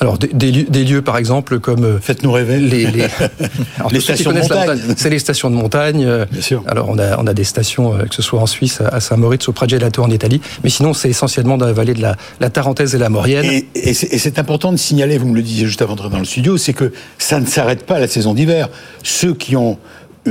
Alors 0.00 0.18
des, 0.18 0.52
lieux, 0.84 1.02
par 1.02 1.18
exemple 1.18 1.58
comme 1.58 1.84
euh, 1.84 1.98
faites-nous 2.00 2.30
rêver 2.30 2.58
les, 2.58 2.86
les, 2.86 3.08
stations 4.00 4.32
de 4.32 4.38
montagne. 4.38 4.80
C'est 4.96 5.10
les 5.10 5.18
stations 5.18 5.50
de 5.50 5.56
montagne. 5.56 6.04
Euh, 6.04 6.24
Bien 6.30 6.40
sûr. 6.40 6.62
Alors 6.68 6.88
on 6.88 6.98
a 6.98 7.18
on 7.18 7.26
a 7.26 7.34
des 7.34 7.44
stations 7.44 7.94
euh, 7.94 8.04
que 8.04 8.14
ce 8.14 8.22
soit 8.22 8.40
en 8.40 8.46
Suisse, 8.46 8.80
à 8.80 9.00
Saint-Moritz, 9.00 9.48
au 9.48 9.52
Pragelato 9.52 10.02
en 10.02 10.10
Italie, 10.10 10.40
mais 10.62 10.70
sinon 10.70 10.94
c'est 10.94 11.08
essentiellement 11.08 11.58
dans 11.58 11.66
la 11.66 11.72
vallée 11.72 11.94
de 11.94 12.02
la, 12.02 12.16
la 12.38 12.50
Tarentaise 12.50 12.94
et 12.94 12.98
la 12.98 13.08
Maurienne. 13.08 13.44
Et, 13.44 13.66
et 13.74 13.94
c'est 13.94 14.38
important 14.38 14.70
de 14.70 14.76
signaler, 14.76 15.18
vous 15.18 15.28
me 15.28 15.34
le 15.34 15.42
disiez 15.42 15.66
juste 15.66 15.82
avant 15.82 15.96
d'entrer 15.96 16.10
dans 16.10 16.18
le 16.18 16.24
studio, 16.24 16.56
c'est 16.58 16.74
que 16.74 16.92
ça 17.18 17.40
ne 17.40 17.46
s'arrête 17.46 17.84
pas 17.84 17.96
à 17.96 18.00
la 18.00 18.08
saison 18.08 18.34
d'hiver. 18.34 18.68
Ceux 19.02 19.34
qui 19.34 19.56
ont 19.56 19.78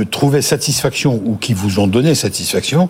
trouvé 0.04 0.42
satisfaction 0.42 1.20
ou 1.24 1.36
qui 1.36 1.54
vous 1.54 1.78
ont 1.78 1.86
donné 1.86 2.14
satisfaction 2.14 2.88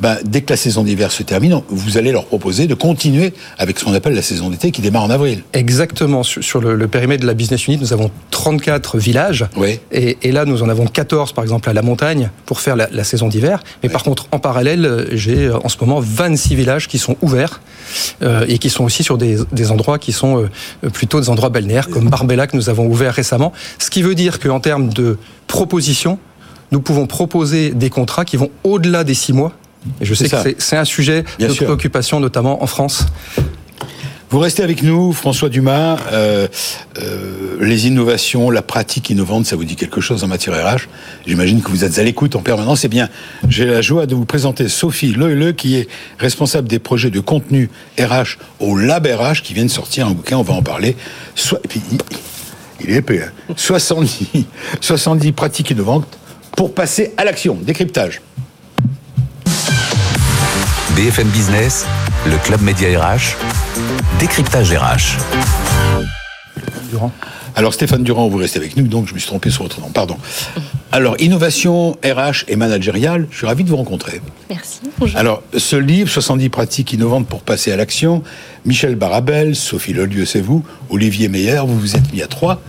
ben, 0.00 0.16
dès 0.24 0.42
que 0.42 0.52
la 0.52 0.56
saison 0.56 0.84
d'hiver 0.84 1.10
se 1.10 1.22
termine, 1.22 1.60
vous 1.68 1.98
allez 1.98 2.12
leur 2.12 2.24
proposer 2.24 2.66
de 2.66 2.74
continuer 2.74 3.32
avec 3.58 3.78
ce 3.78 3.84
qu'on 3.84 3.94
appelle 3.94 4.14
la 4.14 4.22
saison 4.22 4.50
d'été 4.50 4.70
qui 4.70 4.80
démarre 4.80 5.02
en 5.02 5.10
avril. 5.10 5.42
Exactement. 5.52 6.22
Sur 6.22 6.60
le, 6.60 6.88
périmètre 6.88 7.22
de 7.22 7.26
la 7.26 7.34
Business 7.34 7.66
Unit, 7.66 7.78
nous 7.78 7.92
avons 7.92 8.10
34 8.30 8.98
villages. 8.98 9.46
Oui. 9.56 9.80
Et, 9.90 10.16
là, 10.30 10.44
nous 10.44 10.62
en 10.62 10.68
avons 10.68 10.86
14, 10.86 11.32
par 11.32 11.42
exemple, 11.42 11.68
à 11.68 11.72
la 11.72 11.82
montagne 11.82 12.30
pour 12.46 12.60
faire 12.60 12.76
la, 12.76 13.04
saison 13.04 13.28
d'hiver. 13.28 13.62
Mais 13.82 13.88
par 13.88 14.02
contre, 14.02 14.26
en 14.32 14.38
parallèle, 14.38 15.08
j'ai 15.12 15.46
euh, 15.46 15.58
en 15.64 15.68
ce 15.68 15.76
moment 15.80 16.00
26 16.00 16.54
villages 16.54 16.88
qui 16.88 16.98
sont 16.98 17.16
ouverts 17.22 17.60
euh, 18.22 18.44
et 18.48 18.58
qui 18.58 18.70
sont 18.70 18.84
aussi 18.84 19.02
sur 19.02 19.16
des, 19.16 19.70
endroits 19.70 19.98
qui 19.98 20.12
sont 20.12 20.42
euh, 20.84 20.90
plutôt 20.90 21.20
des 21.20 21.30
endroits 21.30 21.48
balnéaires, 21.48 21.88
comme 21.88 22.08
Barbella 22.08 22.46
que 22.46 22.56
nous 22.56 22.68
avons 22.68 22.86
ouvert 22.86 23.14
récemment. 23.14 23.52
Ce 23.78 23.90
qui 23.90 24.02
veut 24.02 24.14
dire 24.14 24.38
qu'en 24.38 24.60
termes 24.60 24.90
de 24.90 25.18
propositions, 25.46 26.18
nous 26.72 26.80
pouvons 26.80 27.06
proposer 27.06 27.70
des 27.70 27.90
contrats 27.90 28.24
qui 28.24 28.36
vont 28.36 28.50
au-delà 28.64 29.04
des 29.04 29.14
six 29.14 29.32
mois 29.32 29.52
et 30.00 30.04
je 30.04 30.14
sais 30.14 30.28
que 30.28 30.54
c'est 30.58 30.76
un 30.76 30.84
sujet 30.84 31.24
de 31.38 31.46
préoccupation, 31.46 32.20
notamment 32.20 32.62
en 32.62 32.66
France. 32.66 33.06
Vous 34.30 34.40
restez 34.40 34.62
avec 34.62 34.82
nous, 34.82 35.14
François 35.14 35.48
Dumas. 35.48 35.96
Euh, 36.12 36.48
euh, 36.98 37.56
les 37.62 37.86
innovations, 37.86 38.50
la 38.50 38.60
pratique 38.60 39.08
innovante, 39.08 39.46
ça 39.46 39.56
vous 39.56 39.64
dit 39.64 39.74
quelque 39.74 40.02
chose 40.02 40.22
en 40.22 40.26
matière 40.26 40.54
RH 40.54 40.82
J'imagine 41.26 41.62
que 41.62 41.70
vous 41.70 41.82
êtes 41.82 41.98
à 41.98 42.02
l'écoute 42.02 42.36
en 42.36 42.42
permanence. 42.42 42.84
Eh 42.84 42.88
bien, 42.88 43.08
j'ai 43.48 43.64
la 43.64 43.80
joie 43.80 44.04
de 44.04 44.14
vous 44.14 44.26
présenter 44.26 44.68
Sophie 44.68 45.14
Loele, 45.14 45.54
qui 45.54 45.76
est 45.76 45.88
responsable 46.18 46.68
des 46.68 46.78
projets 46.78 47.10
de 47.10 47.20
contenu 47.20 47.70
RH 47.98 48.36
au 48.60 48.76
Lab 48.76 49.06
RH, 49.06 49.40
qui 49.42 49.54
vient 49.54 49.64
de 49.64 49.70
sortir 49.70 50.06
un 50.06 50.10
bouquin, 50.10 50.36
on 50.36 50.42
va 50.42 50.52
en 50.52 50.62
parler. 50.62 50.94
et 51.64 51.68
puis, 51.68 51.80
il 52.82 52.90
est 52.90 52.96
épais. 52.96 53.22
70, 53.56 54.26
hein. 54.34 54.42
70 54.82 55.32
pratiques 55.32 55.70
innovantes 55.70 56.17
pour 56.58 56.74
passer 56.74 57.12
à 57.16 57.24
l'action. 57.24 57.54
Décryptage. 57.54 58.20
BFM 60.96 61.28
Business, 61.28 61.86
le 62.26 62.36
Club 62.38 62.62
Média 62.62 62.88
RH, 63.00 63.36
décryptage 64.18 64.72
RH. 64.72 65.18
Durand. 66.90 67.12
Alors 67.54 67.72
Stéphane 67.72 68.02
Durand, 68.02 68.26
vous 68.26 68.38
restez 68.38 68.58
avec 68.58 68.76
nous, 68.76 68.88
donc 68.88 69.06
je 69.06 69.14
me 69.14 69.20
suis 69.20 69.28
trompé 69.28 69.50
sur 69.50 69.62
votre 69.62 69.80
nom, 69.80 69.90
pardon. 69.90 70.16
Alors, 70.90 71.14
innovation 71.20 71.92
RH 72.04 72.46
et 72.48 72.56
managériale, 72.56 73.28
je 73.30 73.36
suis 73.36 73.46
ravi 73.46 73.62
de 73.62 73.68
vous 73.68 73.76
rencontrer. 73.76 74.20
Merci. 74.50 74.80
Bonjour. 74.98 75.16
Alors, 75.16 75.42
ce 75.56 75.76
livre, 75.76 76.10
70 76.10 76.48
pratiques 76.48 76.92
innovantes 76.92 77.28
pour 77.28 77.42
passer 77.42 77.70
à 77.70 77.76
l'action, 77.76 78.24
Michel 78.64 78.96
Barabel, 78.96 79.54
Sophie 79.54 79.92
Lelieu, 79.92 80.24
c'est 80.24 80.40
vous, 80.40 80.64
Olivier 80.90 81.28
Meyer, 81.28 81.60
vous 81.64 81.78
vous 81.78 81.94
êtes 81.94 82.12
mis 82.12 82.22
à 82.22 82.26
trois. 82.26 82.60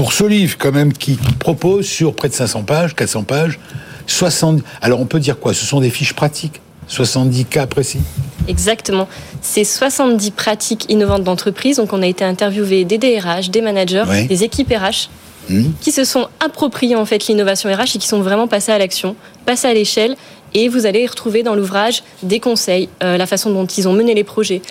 Pour 0.00 0.14
ce 0.14 0.24
livre, 0.24 0.56
quand 0.58 0.72
même, 0.72 0.94
qui 0.94 1.18
propose 1.40 1.84
sur 1.84 2.14
près 2.14 2.30
de 2.30 2.32
500 2.32 2.62
pages, 2.62 2.96
400 2.96 3.24
pages, 3.24 3.58
60... 4.06 4.62
Alors, 4.80 4.98
on 4.98 5.04
peut 5.04 5.20
dire 5.20 5.38
quoi? 5.38 5.52
Ce 5.52 5.66
sont 5.66 5.78
des 5.78 5.90
fiches 5.90 6.14
pratiques? 6.14 6.62
70 6.86 7.44
cas 7.44 7.66
précis? 7.66 8.00
Exactement. 8.48 9.08
C'est 9.42 9.62
70 9.62 10.30
pratiques 10.30 10.86
innovantes 10.88 11.22
d'entreprise. 11.24 11.76
Donc, 11.76 11.92
on 11.92 12.00
a 12.00 12.06
été 12.06 12.24
interviewé 12.24 12.86
des 12.86 12.96
DRH, 12.96 13.50
des 13.50 13.60
managers, 13.60 14.06
des 14.26 14.42
équipes 14.42 14.72
RH 14.72 15.10
hmm. 15.50 15.72
qui 15.82 15.92
se 15.92 16.04
sont 16.04 16.28
appropriés 16.42 16.96
en 16.96 17.04
fait 17.04 17.26
l'innovation 17.26 17.70
RH 17.70 17.96
et 17.96 17.98
qui 17.98 18.08
sont 18.08 18.22
vraiment 18.22 18.48
passés 18.48 18.72
à 18.72 18.78
l'action, 18.78 19.16
passés 19.44 19.68
à 19.68 19.74
l'échelle. 19.74 20.16
Et 20.54 20.70
vous 20.70 20.86
allez 20.86 21.02
y 21.02 21.06
retrouver 21.06 21.42
dans 21.42 21.54
l'ouvrage 21.54 22.04
des 22.22 22.40
conseils, 22.40 22.88
euh, 23.02 23.18
la 23.18 23.26
façon 23.26 23.50
dont 23.50 23.66
ils 23.66 23.86
ont 23.86 23.92
mené 23.92 24.14
les 24.14 24.24
projets, 24.24 24.62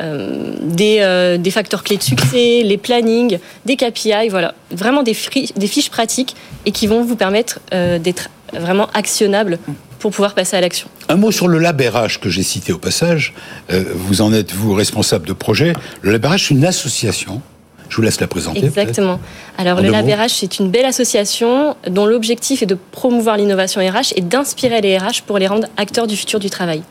euh, 0.00 0.54
des, 0.60 0.98
euh, 1.00 1.36
des, 1.38 1.50
facteurs 1.50 1.82
clés 1.84 1.96
de 1.96 2.02
succès, 2.02 2.62
les 2.64 2.78
plannings, 2.78 3.38
des 3.66 3.76
KPI, 3.76 4.28
voilà, 4.30 4.54
vraiment 4.70 5.02
des, 5.02 5.16
des 5.56 5.66
fiches 5.66 5.90
pratiques 5.90 6.34
et 6.66 6.72
qui 6.72 6.86
vont 6.86 7.04
vous 7.04 7.16
permettre 7.16 7.60
d'être 7.70 8.30
vraiment 8.52 8.88
actionnables 8.94 9.58
pour 10.02 10.10
pouvoir 10.10 10.34
passer 10.34 10.56
à 10.56 10.60
l'action. 10.60 10.88
Un 11.08 11.14
mot 11.14 11.30
sur 11.30 11.46
le 11.46 11.58
LabRH 11.58 12.18
que 12.18 12.28
j'ai 12.28 12.42
cité 12.42 12.72
au 12.72 12.78
passage. 12.78 13.34
Euh, 13.70 13.84
vous 13.94 14.20
en 14.20 14.32
êtes, 14.32 14.52
vous, 14.52 14.74
responsable 14.74 15.28
de 15.28 15.32
projet. 15.32 15.74
Le 16.02 16.10
LabRH, 16.10 16.48
c'est 16.48 16.54
une 16.54 16.64
association. 16.64 17.40
Je 17.88 17.96
vous 17.96 18.02
laisse 18.02 18.20
la 18.20 18.26
présenter. 18.26 18.64
Exactement. 18.64 19.20
Alors, 19.58 19.80
le 19.80 19.90
LabRH, 19.90 20.30
c'est 20.30 20.58
une 20.58 20.70
belle 20.70 20.86
association 20.86 21.76
dont 21.88 22.06
l'objectif 22.06 22.62
est 22.62 22.66
de 22.66 22.76
promouvoir 22.90 23.36
l'innovation 23.36 23.80
RH 23.80 24.14
et 24.16 24.22
d'inspirer 24.22 24.80
les 24.80 24.98
RH 24.98 25.22
pour 25.26 25.38
les 25.38 25.46
rendre 25.46 25.68
acteurs 25.76 26.08
du 26.08 26.16
futur 26.16 26.40
du 26.40 26.50
travail. 26.50 26.82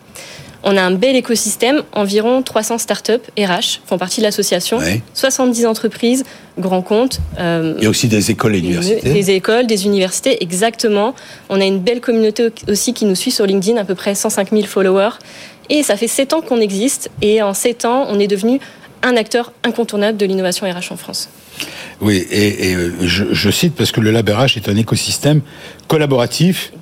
On 0.63 0.77
a 0.77 0.81
un 0.81 0.91
bel 0.91 1.15
écosystème, 1.15 1.81
environ 1.91 2.43
300 2.43 2.77
startups 2.77 3.13
RH 3.37 3.79
font 3.85 3.97
partie 3.97 4.21
de 4.21 4.25
l'association, 4.25 4.79
70 5.13 5.65
entreprises, 5.65 6.23
grands 6.59 6.83
comptes. 6.83 7.19
Euh, 7.39 7.73
Il 7.77 7.83
y 7.83 7.87
a 7.87 7.89
aussi 7.89 8.07
des 8.07 8.29
écoles 8.29 8.55
et 8.55 8.59
universités. 8.59 9.11
Des 9.11 9.31
écoles, 9.31 9.65
des 9.65 9.85
universités, 9.85 10.43
exactement. 10.43 11.15
On 11.49 11.59
a 11.59 11.65
une 11.65 11.79
belle 11.79 11.99
communauté 11.99 12.49
aussi 12.67 12.93
qui 12.93 13.05
nous 13.05 13.15
suit 13.15 13.31
sur 13.31 13.45
LinkedIn, 13.45 13.77
à 13.77 13.85
peu 13.85 13.95
près 13.95 14.13
105 14.13 14.51
000 14.51 14.63
followers. 14.63 15.17
Et 15.69 15.83
ça 15.83 15.97
fait 15.97 16.07
7 16.07 16.33
ans 16.33 16.41
qu'on 16.41 16.59
existe. 16.59 17.09
Et 17.21 17.41
en 17.41 17.53
7 17.53 17.85
ans, 17.85 18.05
on 18.09 18.19
est 18.19 18.27
devenu 18.27 18.59
un 19.03 19.15
acteur 19.17 19.53
incontournable 19.63 20.17
de 20.17 20.25
l'innovation 20.25 20.67
RH 20.67 20.91
en 20.91 20.97
France. 20.97 21.29
Oui, 22.01 22.25
et, 22.31 22.73
euh, 22.75 22.91
je, 23.01 23.51
cite 23.51 23.75
parce 23.75 23.91
que 23.91 24.01
le 24.01 24.09
LabRH 24.09 24.57
est 24.57 24.67
un 24.67 24.75
écosystème 24.75 25.41
collaboratif 25.87 26.73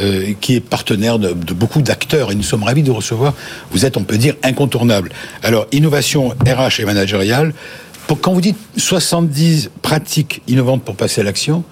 euh, 0.00 0.32
qui 0.40 0.56
est 0.56 0.60
partenaire 0.60 1.20
de, 1.20 1.32
beaucoup 1.32 1.82
d'acteurs 1.82 2.32
et 2.32 2.34
nous 2.34 2.42
sommes 2.42 2.64
ravis 2.64 2.82
de 2.82 2.90
recevoir. 2.90 3.32
Vous 3.70 3.86
êtes, 3.86 3.96
on 3.96 4.02
peut 4.02 4.18
dire, 4.18 4.34
incontournable. 4.42 5.12
Alors, 5.44 5.68
innovation 5.70 6.30
RH 6.30 6.80
et 6.80 6.84
managériale, 6.84 7.54
quand 8.20 8.32
vous 8.32 8.40
dites 8.40 8.58
70 8.76 9.70
pratiques 9.82 10.42
innovantes 10.48 10.82
pour 10.82 10.96
passer 10.96 11.20
à 11.20 11.24
l'action, 11.24 11.62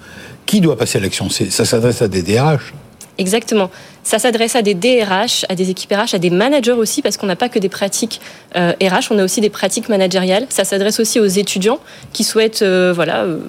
qui 0.45 0.61
doit 0.61 0.77
passer 0.77 0.97
à 0.97 1.01
l'action? 1.01 1.29
Ça 1.29 1.65
s'adresse 1.65 2.01
à 2.01 2.07
des 2.07 2.21
DRH 2.21 2.73
Exactement. 3.17 3.69
Ça 4.05 4.19
s'adresse 4.19 4.55
à 4.55 4.61
des 4.61 4.75
DRH, 4.75 5.45
à 5.49 5.55
des 5.55 5.71
équipes 5.71 5.91
RH, 5.91 6.13
à 6.13 6.19
des 6.19 6.29
managers 6.29 6.73
aussi, 6.73 7.01
parce 7.01 7.17
qu'on 7.17 7.25
n'a 7.25 7.35
pas 7.35 7.49
que 7.49 7.57
des 7.57 7.69
pratiques 7.69 8.21
RH, 8.53 8.57
euh, 8.59 9.01
on 9.09 9.17
a 9.17 9.23
aussi 9.23 9.41
des 9.41 9.49
pratiques 9.49 9.89
managériales. 9.89 10.45
Ça 10.49 10.63
s'adresse 10.63 10.99
aussi 10.99 11.19
aux 11.19 11.25
étudiants 11.25 11.79
qui 12.13 12.23
souhaitent 12.23 12.61
euh, 12.61 12.93
voilà, 12.93 13.23
euh, 13.23 13.39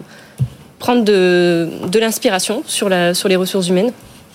prendre 0.78 1.04
de, 1.04 1.68
de 1.86 1.98
l'inspiration 1.98 2.62
sur, 2.66 2.88
la, 2.88 3.12
sur 3.12 3.28
les 3.28 3.36
ressources 3.36 3.68
humaines. 3.68 3.92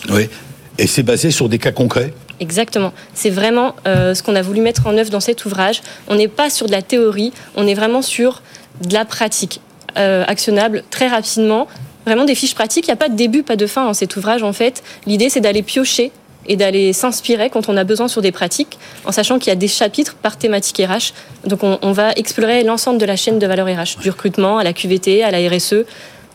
Oui, 0.09 0.29
et 0.77 0.85
c'est 0.85 1.01
basé 1.01 1.31
sur 1.31 1.49
des 1.49 1.57
cas 1.57 1.71
concrets? 1.71 2.13
Exactement. 2.39 2.93
C'est 3.15 3.29
vraiment 3.31 3.75
ce 3.85 4.21
qu'on 4.23 4.35
a 4.35 4.41
voulu 4.41 4.61
mettre 4.61 4.87
en 4.87 4.97
œuvre 4.97 5.11
dans 5.11 5.19
cet 5.19 5.45
ouvrage. 5.45 5.81
On 6.07 6.15
n'est 6.15 6.27
pas 6.27 6.49
sur 6.49 6.65
de 6.67 6.71
la 6.71 6.81
théorie, 6.81 7.33
on 7.55 7.67
est 7.67 7.75
vraiment 7.75 8.01
sur 8.01 8.41
de 8.87 8.93
la 8.93 9.05
pratique 9.05 9.61
actionnable 9.95 10.83
très 10.89 11.07
rapidement 11.07 11.67
vraiment 12.05 12.25
des 12.25 12.35
fiches 12.35 12.55
pratiques. 12.55 12.87
Il 12.87 12.89
n'y 12.89 12.93
a 12.93 12.97
pas 12.97 13.09
de 13.09 13.15
début, 13.15 13.43
pas 13.43 13.55
de 13.55 13.67
fin 13.67 13.87
en 13.87 13.93
cet 13.93 14.15
ouvrage 14.15 14.43
en 14.43 14.53
fait. 14.53 14.83
L'idée 15.05 15.29
c'est 15.29 15.41
d'aller 15.41 15.63
piocher 15.63 16.11
et 16.47 16.55
d'aller 16.55 16.93
s'inspirer 16.93 17.49
quand 17.49 17.69
on 17.69 17.77
a 17.77 17.83
besoin 17.83 18.07
sur 18.07 18.21
des 18.21 18.31
pratiques, 18.31 18.79
en 19.05 19.11
sachant 19.11 19.37
qu'il 19.37 19.49
y 19.49 19.51
a 19.51 19.55
des 19.55 19.67
chapitres 19.67 20.15
par 20.15 20.37
thématique 20.37 20.81
RH. 20.85 21.13
Donc 21.47 21.63
on, 21.63 21.91
va 21.91 22.11
explorer 22.13 22.63
l'ensemble 22.63 22.99
de 22.99 23.05
la 23.05 23.15
chaîne 23.15 23.39
de 23.39 23.47
valeur 23.47 23.67
RH, 23.67 23.99
du 24.01 24.09
recrutement 24.09 24.57
à 24.57 24.63
la 24.63 24.73
QVT, 24.73 25.23
à 25.23 25.31
la 25.31 25.37
RSE, 25.49 25.85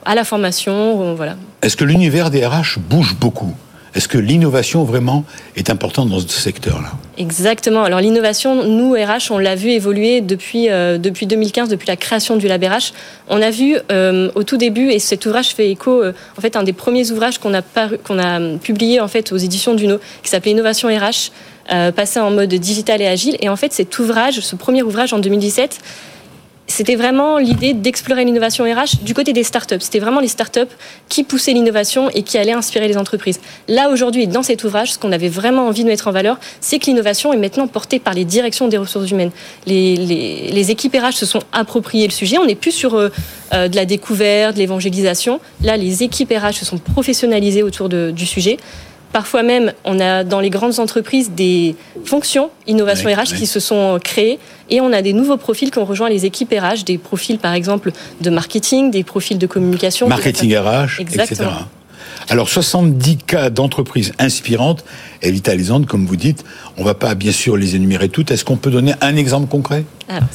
à 0.05 0.15
la 0.15 0.25
formation, 0.25 1.15
voilà. 1.15 1.37
Est-ce 1.63 1.77
que 1.77 1.85
l'univers 1.85 2.31
des 2.31 2.47
RH 2.47 2.79
bouge 2.79 3.17
beaucoup? 3.17 3.55
Est-ce 3.97 4.09
que 4.09 4.19
l'innovation 4.19 4.85
vraiment 4.85 5.25
est 5.57 5.71
importante 5.71 6.11
dans 6.11 6.21
ce 6.21 6.29
secteur-là? 6.29 6.93
Exactement. 7.17 7.83
Alors 7.83 8.01
l'innovation, 8.01 8.63
nous 8.63 8.93
RH, 8.93 9.31
on 9.31 9.39
l'a 9.39 9.55
vu 9.55 9.71
évoluer 9.71 10.21
depuis 10.21 10.69
euh, 10.69 10.99
depuis 10.99 11.27
2015, 11.27 11.71
depuis 11.71 11.89
la 11.89 11.97
création 11.97 12.37
du 12.37 12.47
Lab 12.47 12.63
RH. 12.63 12.93
On 13.29 13.41
a 13.41 13.51
vu 13.51 13.79
euh, 13.91 14.31
au 14.35 14.43
tout 14.43 14.59
début, 14.59 14.91
et 14.91 14.99
cet 14.99 15.25
ouvrage 15.25 15.49
fait 15.49 15.71
écho, 15.71 16.03
euh, 16.03 16.13
en 16.37 16.43
fait, 16.43 16.57
un 16.57 16.63
des 16.63 16.75
premiers 16.75 17.11
ouvrages 17.11 17.39
qu'on 17.39 17.55
a 17.55 17.63
qu'on 17.63 18.19
a 18.19 18.59
publié 18.59 19.01
en 19.01 19.09
fait 19.09 19.33
aux 19.33 19.39
éditions 19.39 19.75
Duno, 19.75 19.99
qui 20.23 20.29
s'appelait 20.29 20.53
Innovation 20.53 20.89
RH, 20.89 21.33
passé 21.97 22.21
en 22.21 22.31
mode 22.31 22.55
digital 22.55 23.01
et 23.01 23.07
agile. 23.07 23.39
Et 23.41 23.49
en 23.49 23.57
fait, 23.57 23.73
cet 23.73 23.99
ouvrage, 23.99 24.41
ce 24.41 24.57
premier 24.57 24.83
ouvrage 24.83 25.15
en 25.15 25.19
2017 25.19 25.81
c'était 26.67 26.97
vraiment 26.97 27.39
l'idée 27.39 27.75
d'explorer 27.75 28.25
l'innovation 28.25 28.65
RH 28.65 29.03
du 29.03 29.15
côté 29.15 29.33
des 29.33 29.45
startups. 29.45 29.81
C'était 29.81 30.01
vraiment 30.01 30.21
les 30.21 30.29
startups 30.29 30.61
qui 31.09 31.23
poussaient 31.23 31.53
l'innovation 31.53 32.11
et 32.11 32.23
qui 32.23 32.39
allaient 32.39 32.53
inspirer 32.53 32.89
les 32.89 32.97
entreprises. 32.97 33.41
Là, 33.69 33.89
aujourd'hui, 33.91 34.27
dans 34.27 34.43
cet 34.43 34.65
ouvrage, 34.65 34.93
ce 34.93 34.99
qu'on 34.99 35.13
avait 35.13 35.29
vraiment 35.29 35.69
envie 35.69 35.85
de 35.85 35.89
mettre 35.89 36.09
en 36.09 36.13
valeur, 36.13 36.39
c'est 36.61 36.79
que 36.79 36.87
l'innovation 36.87 37.33
est 37.33 37.37
maintenant 37.37 37.69
portée 37.69 37.99
par 38.01 38.15
les 38.15 38.25
directions 38.25 38.69
des 38.69 38.79
ressources 38.79 39.11
humaines. 39.11 39.31
Les, 39.67 39.97
les, 39.97 40.71
équipes 40.71 40.97
RH 40.97 41.13
se 41.13 41.27
sont 41.27 41.43
appropriées 41.53 42.07
le 42.07 42.13
sujet. 42.13 42.39
On 42.39 42.47
n'est 42.47 42.57
plus 42.57 42.73
sur 42.73 42.95
euh, 42.95 43.11
euh, 43.55 43.69
de 43.69 43.77
la 43.77 43.85
découverte, 43.85 44.55
de 44.55 44.59
l'évangélisation. 44.59 45.41
Là, 45.63 45.77
les 45.77 46.03
équipes 46.03 46.33
RH 46.33 46.55
se 46.55 46.65
sont 46.65 46.79
professionnalisées 46.79 47.63
autour 47.63 47.89
du 47.89 48.27
sujet. 48.27 48.59
Parfois 49.13 49.43
même, 49.43 49.73
on 49.85 49.99
a 50.01 50.25
dans 50.25 50.41
les 50.41 50.51
grandes 50.51 50.79
entreprises 50.79 51.31
des 51.31 51.75
fonctions 52.05 52.51
innovation 52.67 53.11
RH 53.11 53.35
qui 53.37 53.47
se 53.47 53.61
sont 53.61 53.99
créées 54.03 54.39
et 54.69 54.81
on 54.81 54.93
a 54.93 55.03
des 55.03 55.13
nouveaux 55.13 55.37
profils 55.37 55.71
qui 55.71 55.79
ont 55.79 55.85
rejoint 55.85 56.09
les 56.09 56.27
équipes 56.27 56.53
RH, 56.53 56.85
des 56.85 56.99
profils 56.99 57.39
par 57.39 57.55
exemple 57.55 57.93
de 58.21 58.31
marketing, 58.31 58.91
des 58.91 59.05
profils 59.05 59.39
de 59.39 59.47
communication. 59.47 60.09
Marketing 60.09 60.57
RH, 60.57 61.01
Exactement. 61.01 61.51
etc. 61.51 61.65
Alors 62.29 62.49
70 62.49 63.19
cas 63.19 63.51
d'entreprises 63.51 64.13
inspirantes 64.19 64.85
et 65.23 65.31
vitalisantes, 65.31 65.87
comme 65.87 66.07
vous 66.07 66.17
dites. 66.17 66.45
On 66.77 66.83
ne 66.83 66.87
va 66.87 66.95
pas 66.95 67.15
bien 67.15 67.33
sûr 67.33 67.57
les 67.57 67.77
énumérer 67.77 68.09
toutes. 68.09 68.31
Est-ce 68.31 68.45
qu'on 68.45 68.57
peut 68.57 68.71
donner 68.71 68.95
un 69.01 69.17
exemple 69.17 69.49
concret 69.49 69.85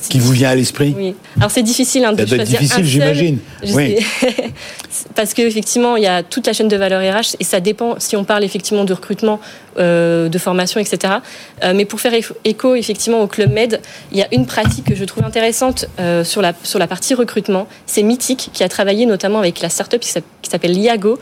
qui 0.10 0.20
vous 0.20 0.32
vient 0.32 0.50
à 0.50 0.56
l'esprit? 0.56 0.94
Oui. 0.98 1.16
Alors 1.38 1.52
c'est 1.52 1.64
difficile 1.64 2.06
hein, 2.06 2.14
de 2.14 2.26
choisir 2.26 2.60
difficile, 2.60 2.86
j'imagine. 2.86 3.40
Oui. 3.74 3.98
Parce 5.16 5.34
qu'effectivement, 5.34 5.96
il 5.98 6.04
y 6.04 6.08
a 6.08 6.24
toute 6.24 6.48
la 6.48 6.54
chaîne 6.54 6.68
de 6.68 6.76
valeur 6.78 7.02
RH 7.02 7.36
et 7.40 7.44
ça 7.44 7.60
dépend 7.60 7.96
si 8.00 8.16
on 8.16 8.24
parle 8.24 8.44
effectivement 8.44 8.86
de 8.86 8.94
recrutement, 8.94 9.40
euh, 9.78 10.30
de 10.30 10.38
formation, 10.38 10.80
etc. 10.80 11.16
Euh, 11.64 11.74
mais 11.76 11.86
pour 11.86 12.00
faire 12.02 12.14
écho 12.44 12.76
effectivement 12.76 13.22
au 13.22 13.28
Club 13.28 13.52
Med, 13.52 13.82
il 14.12 14.18
y 14.18 14.22
a 14.22 14.28
une 14.32 14.46
pratique 14.46 14.86
que 14.86 14.96
je 14.96 15.06
trouve 15.06 15.24
intéressante 15.24 15.86
euh, 16.00 16.24
sur, 16.24 16.42
la, 16.42 16.54
sur 16.64 16.80
la 16.80 16.88
partie 16.88 17.14
recrutement. 17.14 17.68
C'est 17.86 18.04
Mythique 18.04 18.50
qui 18.54 18.64
a 18.64 18.70
travaillé 18.70 19.06
notamment 19.06 19.40
avec 19.40 19.62
la 19.62 19.70
startup 19.70 20.02
qui 20.02 20.12
s'appelle 20.50 20.74
Liago 20.74 21.20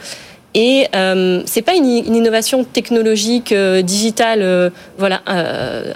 et 0.56 0.88
euh, 0.96 1.44
c'est 1.46 1.62
pas 1.62 1.75
une, 1.75 1.86
innovation 1.86 2.63
technologique 2.63 3.51
euh, 3.51 3.82
digitale, 3.82 4.41
euh, 4.41 4.70
voilà, 4.98 5.22
euh, 5.29 5.94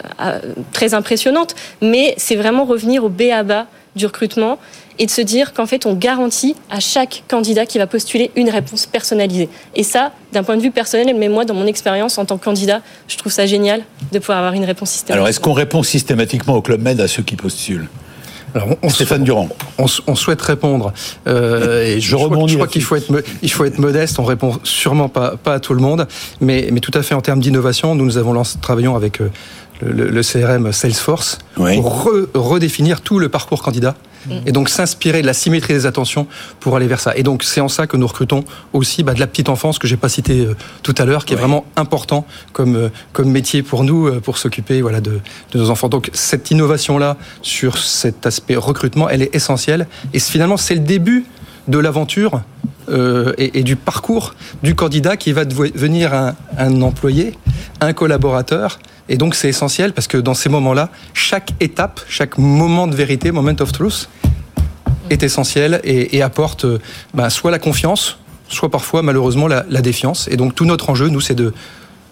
très 0.72 0.94
impressionnante, 0.94 1.56
mais 1.82 2.14
c'est 2.18 2.36
vraiment 2.36 2.66
revenir 2.66 3.04
au 3.04 3.10
B 3.10 3.24
à 3.34 3.44
bas 3.44 3.68
du 3.96 4.06
recrutement 4.06 4.58
et 5.00 5.08
de 5.08 5.12
se 5.12 5.22
dire 5.22 5.54
qu'en 5.54 5.66
fait 5.66 5.88
on 5.88 5.94
garantit 5.94 6.56
à 6.70 6.80
chaque 6.80 7.24
candidat 7.28 7.66
qui 7.66 7.80
va 7.80 7.88
postuler 7.88 8.30
une 8.36 8.50
réponse 8.50 8.86
personnalisée. 8.86 9.50
Et 9.76 9.84
ça, 9.84 10.12
d'un 10.34 10.44
point 10.44 10.56
de 10.56 10.62
vue 10.62 10.72
personnel, 10.72 11.16
mais 11.18 11.30
moi 11.30 11.46
dans 11.46 11.56
mon 11.56 11.66
expérience 11.66 12.20
en 12.20 12.26
tant 12.26 12.38
que 12.38 12.44
candidat, 12.44 12.82
je 13.08 13.18
trouve 13.18 13.32
ça 13.32 13.48
génial 13.48 13.82
de 14.12 14.20
pouvoir 14.20 14.38
avoir 14.38 14.54
une 14.54 14.66
réponse 14.66 14.92
systématique. 14.92 15.16
Alors 15.16 15.28
est-ce 15.28 15.40
qu'on 15.40 15.54
répond 15.54 15.82
systématiquement 15.82 16.56
au 16.56 16.62
Club 16.62 16.82
Med 16.82 17.00
à 17.02 17.08
ceux 17.08 17.24
qui 17.24 17.36
postulent? 17.36 17.88
Alors, 18.54 18.70
on, 18.82 18.90
Stéphane 18.90 19.24
Durand. 19.24 19.50
On, 19.78 20.16
souhaite 20.16 20.42
répondre. 20.42 20.94
Euh, 21.28 21.86
et 21.86 22.00
je, 22.00 22.10
je, 22.10 22.16
crois, 22.16 22.48
je 22.48 22.56
crois 22.56 22.68
qu'il 22.68 22.84
faut 22.84 22.96
être, 22.96 23.12
il 23.42 23.52
faut 23.52 23.66
être 23.66 23.80
modeste. 23.80 24.20
On 24.20 24.24
répond 24.24 24.60
sûrement 24.64 25.10
pas, 25.10 25.38
pas 25.38 25.56
à 25.56 25.60
tout 25.60 25.74
le 25.74 25.82
monde, 25.82 26.08
mais, 26.42 26.70
mais 26.72 26.80
tout 26.80 26.92
à 26.94 27.02
fait 27.02 27.16
en 27.16 27.22
termes 27.22 27.40
d'innovation. 27.40 27.96
Nous, 27.96 28.06
nous 28.06 28.18
avons 28.18 28.34
lancé, 28.34 28.58
travaillons 28.62 28.96
avec 28.96 29.22
euh, 29.22 29.32
le, 29.82 30.10
le, 30.10 30.22
CRM 30.22 30.72
Salesforce 30.72 31.40
pour 31.56 32.10
redéfinir 32.34 33.02
tout 33.02 33.20
le 33.20 33.30
parcours 33.30 33.64
candidat 33.64 33.96
et 34.46 34.52
donc 34.52 34.70
s'inspirer 34.70 35.22
de 35.22 35.28
la 35.28 35.34
symétrie 35.34 35.74
des 35.74 35.86
attentions 35.86 36.28
pour 36.60 36.76
aller 36.76 36.88
vers 36.88 37.00
ça. 37.00 37.16
Et 37.16 37.24
donc 37.24 37.44
c'est 37.44 37.62
en 37.62 37.68
ça 37.68 37.88
que 37.88 37.98
nous 37.98 38.08
recrutons 38.08 38.44
aussi 38.74 39.04
bah, 39.04 39.14
de 39.14 39.20
la 39.20 39.28
petite 39.28 39.50
enfance 39.50 39.80
que 39.80 39.88
j'ai 39.88 39.98
pas 39.98 40.10
cité 40.10 40.46
euh, 40.46 40.56
tout 40.82 40.96
à 40.98 41.06
l'heure, 41.06 41.26
qui 41.26 41.34
est 41.34 41.38
vraiment 41.38 41.66
important 41.76 42.26
comme 42.52 42.76
euh, 42.76 42.90
comme 43.12 43.30
métier 43.30 43.64
pour 43.64 43.84
nous 43.84 44.08
euh, 44.08 44.20
pour 44.20 44.38
s'occuper 44.38 44.82
voilà 44.82 45.02
de, 45.02 45.20
de, 45.52 45.60
nos 45.60 45.70
enfants. 45.70 45.90
Donc 45.90 46.10
cette 46.14 46.52
innovation 46.52 46.98
là 46.98 47.18
sur 47.42 47.78
cet 47.78 48.26
aspect 48.26 48.56
recrutement, 48.56 49.10
elle 49.10 49.22
est 49.22 49.36
essentielle 49.36 49.88
et 50.14 50.20
finalement 50.20 50.58
c'est 50.58 50.76
le 50.76 50.82
début 50.82 51.26
de 51.68 51.78
l'aventure 51.78 52.42
euh, 52.90 53.34
et, 53.38 53.60
et, 53.60 53.64
du 53.64 53.76
parcours 53.76 54.36
du 54.62 54.76
candidat 54.76 55.16
qui 55.16 55.32
va 55.32 55.46
devenir 55.46 56.14
un, 56.14 56.36
un 56.58 56.82
employé, 56.82 57.34
un 57.80 57.94
collaborateur. 57.94 58.80
Et 59.10 59.18
donc 59.18 59.36
c'est 59.36 59.50
essentiel 59.50 59.94
parce 59.94 60.08
que 60.08 60.18
dans 60.18 60.34
ces 60.34 60.50
moments-là, 60.50 60.90
chaque 61.14 61.52
étape, 61.60 62.02
chaque 62.10 62.38
moment 62.38 62.88
de 62.88 62.96
vérité, 62.96 63.32
moment 63.32 63.56
of 63.60 63.72
truth, 63.72 64.10
est 65.10 65.24
essentiel 65.24 65.80
et, 65.84 66.18
et 66.18 66.22
apporte 66.22 66.66
euh, 66.66 66.80
bah, 67.14 67.30
soit 67.30 67.52
la 67.52 67.60
confiance, 67.60 68.18
soit 68.50 68.70
parfois 68.70 69.02
malheureusement 69.02 69.48
la, 69.48 69.66
la 69.70 69.82
défiance. 69.82 70.28
Et 70.30 70.38
donc 70.38 70.56
tout 70.56 70.66
notre 70.66 70.90
enjeu, 70.90 71.08
nous, 71.08 71.22
c'est 71.22 71.36
de, 71.36 71.54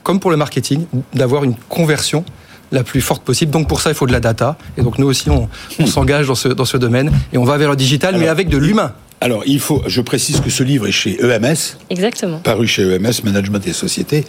comme 0.03 0.19
pour 0.19 0.31
le 0.31 0.37
marketing, 0.37 0.85
d'avoir 1.13 1.43
une 1.43 1.55
conversion 1.69 2.23
la 2.71 2.83
plus 2.83 3.01
forte 3.01 3.23
possible. 3.23 3.51
Donc 3.51 3.67
pour 3.67 3.81
ça, 3.81 3.89
il 3.89 3.95
faut 3.95 4.07
de 4.07 4.13
la 4.13 4.19
data. 4.21 4.57
Et 4.77 4.81
donc 4.81 4.97
nous 4.97 5.07
aussi, 5.07 5.29
on, 5.29 5.49
on 5.79 5.85
s'engage 5.87 6.27
dans 6.27 6.35
ce, 6.35 6.47
dans 6.47 6.65
ce 6.65 6.77
domaine 6.77 7.11
et 7.33 7.37
on 7.37 7.43
va 7.43 7.57
vers 7.57 7.69
le 7.69 7.75
digital, 7.75 8.17
mais 8.17 8.27
avec 8.27 8.47
de 8.47 8.57
l'humain. 8.57 8.93
Alors, 9.21 9.43
il 9.45 9.59
faut, 9.59 9.83
je 9.85 10.01
précise 10.01 10.39
que 10.41 10.49
ce 10.49 10.63
livre 10.63 10.87
est 10.87 10.91
chez 10.91 11.19
EMS. 11.23 11.77
Exactement. 11.91 12.39
Paru 12.39 12.67
chez 12.67 12.81
EMS, 12.81 13.23
Management 13.23 13.59
des 13.59 13.73
sociétés. 13.73 14.25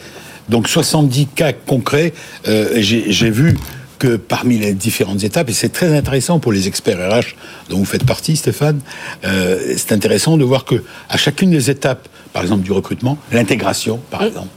Donc, 0.51 0.69
70 0.69 1.29
cas 1.35 1.53
concrets. 1.55 2.13
Euh, 2.47 2.75
J'ai 2.81 3.31
vu 3.31 3.57
que 3.99 4.17
parmi 4.17 4.59
les 4.59 4.75
différentes 4.75 5.23
étapes, 5.25 5.49
et 5.49 5.53
c'est 5.53 5.71
très 5.71 5.97
intéressant 5.97 6.41
pour 6.41 6.53
les 6.53 6.67
experts 6.69 6.99
RH 6.99 7.37
dont 7.71 7.79
vous 7.79 7.85
faites 7.85 8.05
partie, 8.05 8.37
Stéphane, 8.37 8.81
euh, 9.25 9.75
c'est 9.77 9.93
intéressant 9.93 10.37
de 10.37 10.45
voir 10.45 10.65
que 10.65 10.83
à 11.09 11.17
chacune 11.17 11.51
des 11.53 11.71
étapes, 11.71 12.09
par 12.33 12.43
exemple 12.43 12.65
du 12.65 12.73
recrutement, 12.73 13.17
l'intégration, 13.31 14.01
par 14.11 14.25
exemple, 14.25 14.49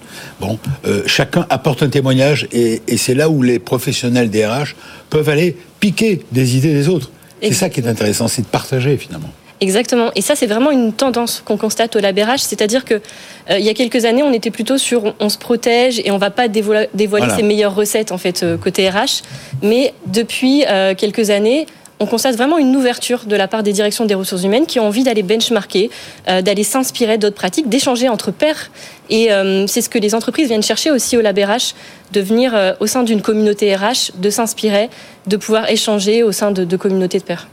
bon, 0.42 0.58
euh, 0.88 1.04
chacun 1.06 1.46
apporte 1.52 1.84
un 1.84 1.90
témoignage, 1.90 2.48
et, 2.52 2.82
et 2.88 2.98
c'est 2.98 3.14
là 3.14 3.30
où 3.30 3.44
les 3.44 3.60
professionnels 3.60 4.32
des 4.32 4.48
RH 4.48 4.74
peuvent 5.12 5.30
aller 5.30 5.56
piquer 5.80 6.26
des 6.32 6.58
idées 6.58 6.74
des 6.74 6.90
autres. 6.90 7.12
C'est 7.44 7.54
ça 7.54 7.70
qui 7.70 7.82
est 7.82 7.88
intéressant, 7.88 8.28
c'est 8.28 8.42
de 8.42 8.48
partager 8.48 8.98
finalement. 8.98 9.32
Exactement. 9.62 10.12
Et 10.16 10.22
ça, 10.22 10.36
c'est 10.36 10.48
vraiment 10.48 10.72
une 10.72 10.92
tendance 10.92 11.42
qu'on 11.44 11.58
constate 11.58 11.96
au 11.96 12.00
labérage. 12.00 12.42
C'est-à-dire 12.42 12.84
que 12.84 12.96
euh, 12.96 13.58
il 13.58 13.66
y 13.66 13.70
a 13.70 13.74
quelques 13.74 14.06
années, 14.06 14.24
on 14.24 14.34
était 14.34 14.52
plutôt 14.52 14.78
sur 14.78 15.14
on, 15.20 15.30
se 15.30 15.38
protège 15.38 16.02
et 16.04 16.12
on 16.12 16.18
va 16.18 16.30
pas 16.30 16.48
dévoiler, 16.48 16.90
ses 17.36 17.44
meilleures 17.44 17.74
recettes 17.74 18.12
en 18.12 18.18
fait 18.18 18.44
euh, 18.44 18.58
côté 18.58 18.90
RH. 18.90 19.24
Mais 19.64 19.94
depuis 20.08 20.66
euh, 20.68 20.94
quelques 20.94 21.30
années, 21.30 21.68
on 22.02 22.06
constate 22.06 22.36
vraiment 22.36 22.58
une 22.58 22.76
ouverture 22.76 23.24
de 23.26 23.36
la 23.38 23.48
part 23.48 23.64
des 23.64 23.72
directions 23.72 24.04
des 24.04 24.16
ressources 24.16 24.44
humaines 24.44 24.66
qui 24.66 24.82
ont 24.82 24.88
envie 24.88 25.06
d'aller 25.06 25.24
benchmarker, 25.24 25.90
d'aller 26.28 26.66
s'inspirer 26.66 27.18
d'autres 27.18 27.38
pratiques, 27.38 27.70
d'échanger 27.70 28.10
entre 28.10 28.32
pairs. 28.32 28.70
Et 29.10 29.30
c'est 29.68 29.80
ce 29.80 29.88
que 29.88 29.98
les 29.98 30.14
entreprises 30.14 30.50
viennent 30.50 30.62
chercher 30.62 30.92
aussi 30.92 31.16
au 31.16 31.22
LabRH, 31.22 31.74
de 32.12 32.20
venir 32.20 32.76
au 32.82 32.86
sein 32.86 33.04
d'une 33.04 33.22
communauté 33.22 33.74
RH, 33.74 34.12
de 34.18 34.30
s'inspirer, 34.30 34.90
de 35.28 35.38
pouvoir 35.38 35.70
échanger 35.70 36.22
au 36.22 36.34
sein 36.34 36.52
de, 36.52 36.66
de 36.66 36.76
communautés 36.76 37.20
de 37.20 37.24
pairs. 37.24 37.48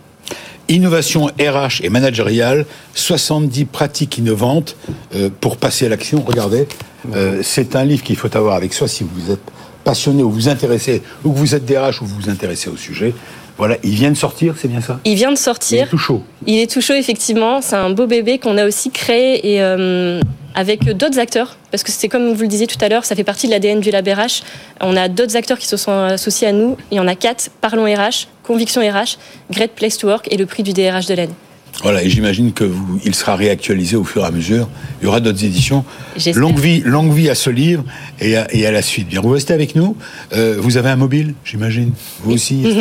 Innovation 0.73 1.27
RH 1.39 1.83
et 1.83 1.91
managériale, 1.91 2.65
70 2.95 3.67
pratiques 3.67 4.17
innovantes 4.17 4.75
euh, 5.15 5.29
pour 5.41 5.59
passer 5.59 5.85
à 5.85 5.91
l'action. 5.91 6.25
Regardez, 6.27 6.67
euh, 7.15 7.41
c'est 7.43 7.77
un 7.77 7.85
livre 7.85 8.03
qu'il 8.03 8.17
faut 8.17 8.35
avoir 8.35 8.55
avec 8.55 8.73
soi 8.73 8.89
si 8.89 9.05
vous 9.05 9.31
êtes 9.31 9.43
passionné 9.85 10.23
ou 10.23 10.31
vous 10.31 10.49
intéressez, 10.49 11.03
ou 11.25 11.33
que 11.33 11.37
vous 11.37 11.55
êtes 11.55 11.67
DRH 11.67 12.01
ou 12.01 12.07
vous 12.07 12.17
vous 12.23 12.31
intéressez 12.31 12.71
au 12.71 12.79
sujet. 12.79 13.13
Voilà, 13.63 13.77
il 13.85 13.95
vient 13.95 14.11
de 14.11 14.17
sortir, 14.17 14.57
c'est 14.59 14.67
bien 14.67 14.81
ça? 14.81 14.99
Il 15.05 15.15
vient 15.15 15.31
de 15.31 15.39
sortir. 15.39 15.83
Il 15.83 15.87
est 15.87 15.91
tout 15.91 15.97
chaud. 15.97 16.23
Il 16.49 16.59
est 16.59 16.69
tout 16.69 16.81
chaud, 16.81 16.95
effectivement. 16.95 17.63
C'est 17.63 17.77
un 17.77 17.91
beau 17.91 18.09
bébé 18.09 18.41
qu'on 18.41 18.59
a 18.59 18.67
aussi 18.67 18.91
créé 18.91 19.53
et 19.53 19.63
euh, 19.63 20.21
avec 20.57 20.83
d'autres 20.97 21.21
acteurs, 21.21 21.57
parce 21.71 21.85
que 21.85 21.93
c'est 21.93 22.09
comme 22.09 22.33
vous 22.33 22.43
le 22.43 22.49
disiez 22.49 22.67
tout 22.67 22.85
à 22.85 22.89
l'heure, 22.89 23.05
ça 23.05 23.15
fait 23.15 23.23
partie 23.23 23.47
de 23.47 23.53
l'ADN 23.53 23.79
du 23.79 23.93
Lab 23.93 24.09
RH. 24.09 24.43
On 24.81 24.97
a 24.97 25.07
d'autres 25.07 25.37
acteurs 25.37 25.61
qui 25.61 25.69
se 25.69 25.77
sont 25.77 25.93
associés 25.93 26.49
à 26.49 26.53
nous. 26.53 26.77
Il 26.91 26.97
y 26.97 27.01
en 27.01 27.07
a 27.07 27.15
quatre 27.15 27.51
Parlons 27.61 27.85
RH, 27.85 28.27
Conviction 28.43 28.81
RH, 28.81 29.17
Great 29.53 29.71
Place 29.77 29.97
to 29.97 30.09
Work 30.09 30.27
et 30.33 30.37
le 30.37 30.47
prix 30.47 30.65
du 30.65 30.73
DRH 30.73 31.07
de 31.07 31.15
l'année. 31.15 31.35
Voilà, 31.81 32.03
et 32.05 32.11
j'imagine 32.11 32.53
que 32.53 32.65
vous, 32.65 33.01
il 33.05 33.15
sera 33.15 33.35
réactualisé 33.35 33.97
au 33.97 34.05
fur 34.05 34.23
et 34.23 34.27
à 34.27 34.31
mesure. 34.31 34.69
Il 35.01 35.07
y 35.07 35.09
aura 35.09 35.21
d'autres 35.21 35.45
éditions. 35.45 35.85
Longue 36.35 36.59
vie, 36.59 36.81
longue 36.85 37.13
vie 37.13 37.31
à 37.31 37.35
ce 37.35 37.51
livre 37.51 37.83
et 38.21 38.37
à, 38.37 38.47
et 38.55 38.67
à 38.67 38.71
la 38.71 38.83
suite. 38.83 39.09
Bien, 39.09 39.21
vous 39.21 39.31
restez 39.31 39.55
avec 39.55 39.75
nous. 39.75 39.97
Euh, 40.33 40.57
vous 40.59 40.77
avez 40.77 40.91
un 40.91 40.97
mobile, 40.97 41.35
j'imagine. 41.45 41.93
Vous 42.23 42.33
aussi. 42.33 42.65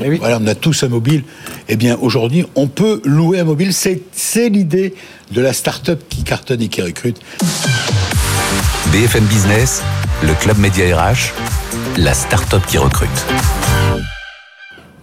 Eh 0.00 0.08
oui. 0.08 0.18
Voilà, 0.18 0.38
on 0.40 0.46
a 0.46 0.54
tous 0.54 0.84
un 0.84 0.88
mobile. 0.88 1.24
Eh 1.68 1.76
bien, 1.76 1.98
aujourd'hui, 2.00 2.44
on 2.54 2.68
peut 2.68 3.00
louer 3.04 3.40
un 3.40 3.44
mobile. 3.44 3.72
C'est 3.72 4.48
l'idée 4.48 4.94
de 5.32 5.40
la 5.40 5.52
start-up 5.52 6.02
qui 6.08 6.22
cartonne 6.22 6.62
et 6.62 6.68
qui 6.68 6.82
recrute. 6.82 7.20
BFM 8.92 9.24
Business, 9.24 9.82
le 10.22 10.34
club 10.34 10.58
média 10.58 10.96
RH, 10.96 11.32
la 11.98 12.14
start-up 12.14 12.62
qui 12.66 12.78
recrute. 12.78 13.26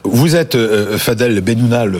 Vous 0.03 0.35
êtes 0.35 0.55
euh, 0.55 0.97
Fadel 0.97 1.41
Benouna, 1.41 1.85
le, 1.85 1.99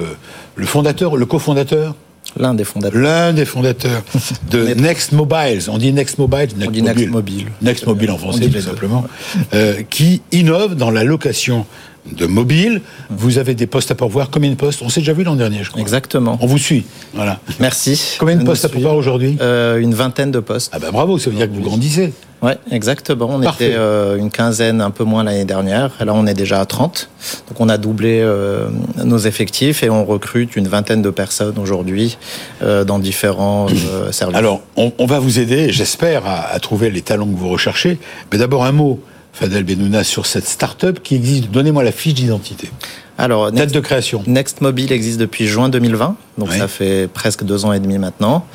le 0.56 0.66
fondateur, 0.66 1.16
le 1.16 1.26
cofondateur 1.26 1.96
L'un 2.38 2.54
des 2.54 2.64
fondateurs. 2.64 3.02
L'un 3.02 3.34
des 3.34 3.46
fondateurs 3.46 4.04
de 4.50 4.74
Next 4.82 5.12
Mobiles. 5.12 5.70
On 5.70 5.78
dit 5.78 5.94
Next 5.94 6.18
Mobiles, 6.18 6.50
Next 6.58 6.68
On 6.68 6.72
dit 6.72 6.82
Next 6.82 7.08
Mobile. 7.08 7.48
Next 7.62 7.86
Mobile 7.86 8.12
en 8.12 8.18
français, 8.18 8.50
tout 8.50 8.62
simplement. 8.62 9.06
Euh, 9.54 9.84
qui 9.90 10.22
innove 10.32 10.76
dans 10.76 10.92
la 10.92 11.04
location 11.04 11.66
de 12.12 12.26
mobile. 12.26 12.82
Vous 13.10 13.38
avez 13.38 13.56
des 13.56 13.68
postes 13.68 13.92
à 13.92 13.96
pourvoir. 13.96 14.30
Combien 14.30 14.50
de 14.50 14.56
postes 14.56 14.82
On 14.82 14.90
s'est 14.90 15.02
déjà 15.02 15.14
vu 15.14 15.24
l'an 15.24 15.36
dernier, 15.36 15.64
je 15.64 15.70
crois. 15.70 15.82
Exactement. 15.82 16.38
On 16.42 16.48
vous 16.48 16.58
suit. 16.58 16.86
Voilà. 17.14 17.40
Merci. 17.60 18.18
Combien 18.20 18.36
de 18.36 18.44
postes 18.44 18.66
à 18.66 18.70
pourvoir 18.70 18.96
aujourd'hui 18.96 19.38
euh, 19.42 19.78
Une 19.78 19.94
vingtaine 19.94 20.32
de 20.32 20.40
postes. 20.40 20.72
Ah 20.74 20.80
ben 20.80 20.92
bravo, 20.92 21.18
ça 21.18 21.30
veut 21.30 21.36
dire 21.36 21.48
que 21.48 21.54
vous 21.54 21.62
grandissez. 21.62 22.14
Oui, 22.42 22.52
exactement. 22.70 23.30
On 23.32 23.42
était 23.42 23.74
euh, 23.74 24.18
une 24.18 24.30
quinzaine, 24.30 24.82
un 24.82 24.92
peu 24.92 25.04
moins 25.04 25.24
l'année 25.24 25.46
dernière. 25.46 25.92
Là, 26.00 26.14
on 26.14 26.28
est 26.28 26.34
déjà 26.34 26.60
à 26.60 26.66
30. 26.66 27.10
Donc, 27.48 27.60
on 27.60 27.70
a 27.70 27.78
doublé 27.78 28.20
euh, 28.22 28.68
nos 29.04 29.18
effectifs 29.18 29.84
et 29.84 29.90
on 29.90 30.06
recrute 30.06 30.56
une 30.56 30.68
vingtaine 30.68 31.02
de 31.02 31.10
personnes 31.10 31.58
aujourd'hui 31.58 32.18
euh, 32.62 32.84
dans 32.84 33.00
différents 33.00 33.68
services. 34.12 34.38
Alors, 34.38 34.62
on, 34.76 34.92
on, 35.00 35.06
va 35.06 35.20
vous 35.20 35.40
aider, 35.40 35.72
j'espère, 35.72 36.28
à, 36.28 36.54
à, 36.54 36.60
trouver 36.60 36.92
les 36.92 37.02
talents 37.02 37.26
que 37.26 37.38
vous 37.38 37.50
recherchez. 37.50 37.98
Mais 38.32 38.38
d'abord, 38.38 38.66
un 38.66 38.74
mot, 38.74 39.00
Fadel 39.36 39.66
Benouna, 39.66 40.06
sur 40.06 40.26
cette 40.26 40.48
start-up 40.48 41.02
qui 41.04 41.14
existe. 41.14 41.52
Donnez-moi 41.52 41.84
la 41.84 41.92
fiche 41.92 42.14
d'identité. 42.14 42.72
Alors, 43.18 43.52
Next, 43.52 43.76
de 43.76 43.82
création. 43.82 44.24
Next 44.28 44.62
Mobile 44.62 44.94
existe 44.94 45.20
depuis 45.20 45.46
juin 45.46 45.68
2020, 45.68 46.16
donc 46.38 46.52
ça 46.54 46.70
fait 46.70 47.10
presque 47.14 47.44
deux 47.44 47.66
ans 47.66 47.74
et 47.74 47.82
demi 47.82 47.98
maintenant. 47.98 48.46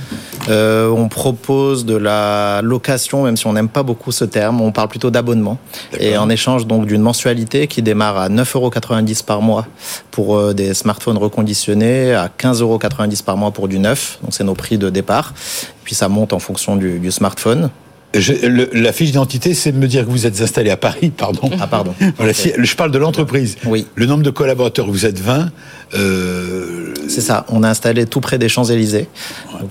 Euh, 0.49 0.89
on 0.89 1.09
propose 1.09 1.85
de 1.85 1.95
la 1.95 2.61
location, 2.63 3.25
même 3.25 3.37
si 3.37 3.47
on 3.47 3.53
n'aime 3.53 3.69
pas 3.69 3.83
beaucoup 3.83 4.11
ce 4.11 4.25
terme, 4.25 4.63
on 4.63 4.73
parle 4.73 4.89
plutôt 4.89 5.11
d'abonnement. 5.11 5.59
Et 5.99 6.17
en 6.17 6.31
échange 6.31 6.67
donc 6.67 6.87
d'une 6.87 7.03
mensualité 7.03 7.67
qui 7.67 7.83
démarre 7.83 8.17
à 8.17 8.29
9,90 8.31 8.57
euros 8.57 8.71
par 9.27 9.43
mois 9.43 9.67
pour 10.11 10.37
euh, 10.39 10.55
des 10.55 10.73
smartphones 10.73 11.19
reconditionnés, 11.19 12.15
à 12.15 12.29
15,90 12.29 12.63
euros 12.63 12.79
par 13.25 13.37
mois 13.37 13.51
pour 13.51 13.69
du 13.69 13.79
neuf, 13.79 14.19
donc 14.23 14.33
c'est 14.33 14.45
nos 14.45 14.55
prix 14.55 14.79
de 14.79 14.89
départ. 14.89 15.35
Puis 15.85 15.95
ça 15.95 16.09
monte 16.09 16.33
en 16.33 16.39
fonction 16.39 16.77
du, 16.77 16.99
du 16.99 17.11
smartphone. 17.11 17.69
Je, 18.15 18.33
le, 18.33 18.69
la 18.73 18.93
fiche 18.93 19.09
d'identité, 19.11 19.55
c'est 19.55 19.71
de 19.71 19.79
me 19.79 19.87
dire 19.87 20.05
que 20.05 20.11
vous 20.11 20.27
êtes 20.27 20.41
installé 20.41 20.71
à 20.71 20.77
Paris, 20.77 21.11
pardon. 21.17 21.49
Ah, 21.61 21.67
pardon. 21.67 21.95
Voilà, 22.17 22.33
si, 22.33 22.53
je 22.59 22.75
parle 22.75 22.91
de 22.91 22.99
l'entreprise. 22.99 23.57
Oui. 23.65 23.87
Le 23.95 24.07
nombre 24.07 24.23
de 24.23 24.31
collaborateurs, 24.31 24.87
vous 24.91 25.07
êtes 25.07 25.21
20. 25.21 25.51
Euh... 25.95 26.93
C'est 27.09 27.21
ça. 27.21 27.47
On 27.49 27.63
a 27.63 27.69
installé 27.69 28.07
tout 28.07 28.21
près 28.21 28.39
des 28.39 28.49
Champs-Élysées. 28.49 29.09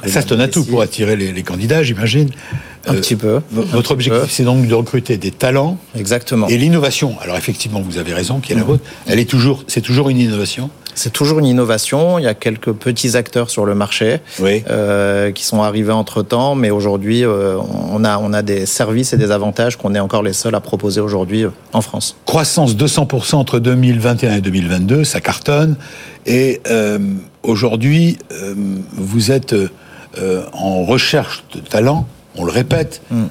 Ça, 0.06 0.21
c'est 0.21 0.32
un 0.32 0.39
atout 0.39 0.63
pour 0.63 0.82
attirer 0.82 1.17
les, 1.17 1.34
les 1.34 1.43
candidats, 1.43 1.84
j'imagine. 1.84 2.30
Un 2.88 2.95
euh, 2.95 3.02
petit 3.02 3.15
peu. 3.15 3.41
Votre 3.52 3.91
objectif, 3.91 4.30
c'est 4.30 4.43
donc 4.43 4.67
de 4.67 4.73
recruter 4.73 5.17
des 5.17 5.32
talents. 5.32 5.78
Exactement. 5.97 6.47
Et 6.47 6.58
l'innovation. 6.58 7.15
Alors, 7.21 7.36
effectivement, 7.36 7.82
vous 7.82 7.97
avez 7.97 8.13
raison, 8.13 8.39
qui 8.39 8.54
est 8.54 8.56
la 8.56 8.63
vôtre. 8.63 8.84
Elle 9.08 9.19
est 9.19 9.30
toujours, 9.30 9.63
c'est 9.67 9.82
toujours 9.82 10.10
une 10.10 10.17
innovation. 10.17 10.69
C'est 10.99 11.13
toujours 11.13 11.39
une 11.39 11.45
innovation. 11.45 12.19
Il 12.19 12.23
y 12.23 12.27
a 12.27 12.33
quelques 12.33 12.73
petits 12.73 13.15
acteurs 13.15 13.49
sur 13.49 13.65
le 13.65 13.73
marché 13.73 14.19
oui. 14.41 14.65
euh, 14.69 15.31
qui 15.31 15.45
sont 15.45 15.63
arrivés 15.63 15.93
entre 15.93 16.23
temps, 16.23 16.55
mais 16.55 16.71
aujourd'hui, 16.71 17.23
euh, 17.23 17.55
on, 17.89 18.03
a, 18.03 18.17
on 18.17 18.33
a 18.33 18.41
des 18.41 18.65
services 18.65 19.13
et 19.13 19.17
des 19.17 19.31
avantages 19.31 19.77
qu'on 19.77 19.95
est 19.95 19.99
encore 20.01 20.23
les 20.23 20.33
seuls 20.33 20.55
à 20.55 20.59
proposer 20.59 20.99
aujourd'hui 20.99 21.45
euh, 21.45 21.51
en 21.71 21.79
France. 21.79 22.17
Croissance 22.25 22.75
200% 22.75 23.35
entre 23.35 23.59
2021 23.59 24.35
et 24.35 24.41
2022, 24.41 25.05
ça 25.05 25.21
cartonne. 25.21 25.77
Et 26.25 26.59
euh, 26.69 26.99
aujourd'hui, 27.43 28.17
vous 28.91 29.31
êtes 29.31 29.55
en 30.51 30.83
recherche 30.83 31.45
de 31.55 31.62
talent, 31.62 32.07
on 32.35 32.43
le 32.43 32.51
répète. 32.51 33.01
Mm. 33.09 33.23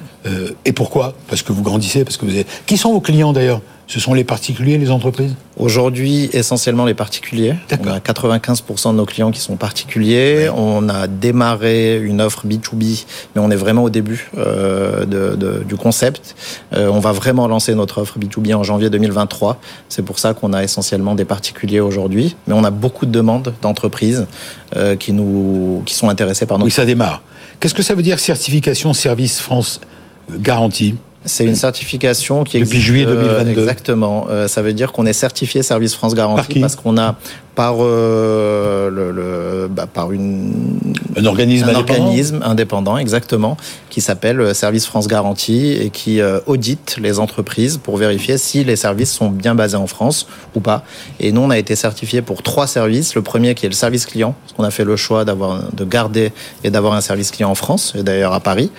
et 0.65 0.73
pourquoi? 0.73 1.13
Parce 1.27 1.43
que 1.43 1.51
vous 1.53 1.61
grandissez, 1.61 2.03
parce 2.03 2.17
que 2.17 2.25
vous 2.25 2.35
êtes. 2.35 2.47
Qui 2.65 2.77
sont 2.77 2.91
vos 2.91 2.99
clients 2.99 3.31
d'ailleurs? 3.31 3.61
Ce 3.89 3.99
sont 3.99 4.13
les 4.13 4.23
particuliers, 4.23 4.77
les 4.77 4.91
entreprises? 4.91 5.33
Aujourd'hui, 5.57 6.29
essentiellement 6.31 6.85
les 6.85 6.93
particuliers. 6.93 7.55
On 7.83 7.87
a 7.87 7.97
95% 7.97 8.91
de 8.91 8.97
nos 8.97 9.05
clients 9.05 9.31
qui 9.31 9.39
sont 9.39 9.55
particuliers. 9.55 10.47
Ouais. 10.47 10.53
On 10.55 10.87
a 10.89 11.07
démarré 11.07 11.99
une 11.99 12.21
offre 12.21 12.45
B2B, 12.45 13.05
mais 13.33 13.41
on 13.41 13.49
est 13.49 13.55
vraiment 13.55 13.81
au 13.81 13.89
début 13.89 14.29
euh, 14.37 15.05
de, 15.05 15.35
de, 15.35 15.63
du 15.63 15.75
concept. 15.75 16.35
Euh, 16.73 16.87
on 16.89 16.99
va 16.99 17.13
vraiment 17.13 17.47
lancer 17.47 17.73
notre 17.73 18.01
offre 18.01 18.19
B2B 18.19 18.53
en 18.53 18.61
janvier 18.61 18.91
2023. 18.91 19.59
C'est 19.89 20.03
pour 20.03 20.19
ça 20.19 20.35
qu'on 20.35 20.53
a 20.53 20.63
essentiellement 20.63 21.15
des 21.15 21.25
particuliers 21.25 21.79
aujourd'hui. 21.79 22.35
Mais 22.45 22.53
on 22.53 22.63
a 22.63 22.71
beaucoup 22.71 23.07
de 23.07 23.11
demandes 23.11 23.55
d'entreprises 23.63 24.27
euh, 24.75 24.97
qui, 24.97 25.13
nous, 25.13 25.81
qui 25.87 25.95
sont 25.95 26.09
intéressées 26.09 26.45
par 26.45 26.59
notre... 26.59 26.65
Oui, 26.65 26.71
ça 26.71 26.85
démarre. 26.85 27.23
Qu'est-ce 27.59 27.73
que 27.73 27.81
ça 27.81 27.95
veut 27.95 28.03
dire 28.03 28.19
certification 28.19 28.93
service 28.93 29.39
France 29.39 29.81
garantie? 30.29 30.93
C'est 31.29 31.45
une 31.45 31.55
certification 31.55 32.43
qui 32.43 32.59
Depuis 32.59 32.81
juillet 32.81 33.05
2022. 33.05 33.49
Euh, 33.49 33.61
exactement. 33.61 34.27
Euh, 34.29 34.47
ça 34.47 34.61
veut 34.61 34.73
dire 34.73 34.91
qu'on 34.91 35.05
est 35.05 35.13
certifié 35.13 35.63
Service 35.63 35.95
France 35.95 36.15
Garantie 36.15 36.59
parce 36.59 36.75
qu'on 36.75 36.97
a 36.97 37.15
par 37.59 37.75
euh, 37.81 38.89
le, 38.89 39.11
le 39.11 39.67
bah, 39.67 39.85
par 39.85 40.13
une 40.13 40.79
un 41.17 41.25
organisme 41.25 41.65
un 41.65 41.75
indépendant 41.75 41.99
organisme 41.99 42.39
indépendant 42.41 42.97
exactement 42.97 43.57
qui 43.89 43.99
s'appelle 43.99 44.55
Service 44.55 44.85
France 44.85 45.09
Garantie 45.09 45.73
et 45.73 45.89
qui 45.89 46.21
euh, 46.21 46.39
audite 46.45 46.95
les 47.01 47.19
entreprises 47.19 47.77
pour 47.77 47.97
vérifier 47.97 48.37
si 48.37 48.63
les 48.63 48.77
services 48.77 49.11
sont 49.11 49.29
bien 49.29 49.55
basés 49.55 49.75
en 49.75 49.87
France 49.87 50.25
ou 50.55 50.61
pas. 50.61 50.85
Et 51.19 51.33
nous 51.33 51.41
on 51.41 51.49
a 51.49 51.57
été 51.57 51.75
certifié 51.75 52.21
pour 52.21 52.43
trois 52.43 52.65
services. 52.65 53.13
Le 53.13 53.23
premier 53.23 53.55
qui 53.55 53.65
est 53.65 53.69
le 53.69 53.75
service 53.75 54.05
client, 54.05 54.35
parce 54.41 54.53
qu'on 54.53 54.63
a 54.63 54.71
fait 54.71 54.85
le 54.85 54.95
choix 54.95 55.25
d'avoir 55.25 55.61
de 55.73 55.83
garder 55.83 56.31
et 56.63 56.69
d'avoir 56.69 56.93
un 56.93 57.01
service 57.01 57.29
client 57.29 57.49
en 57.49 57.55
France 57.55 57.93
et 57.97 58.03
d'ailleurs 58.03 58.31
à 58.31 58.39
Paris. 58.39 58.71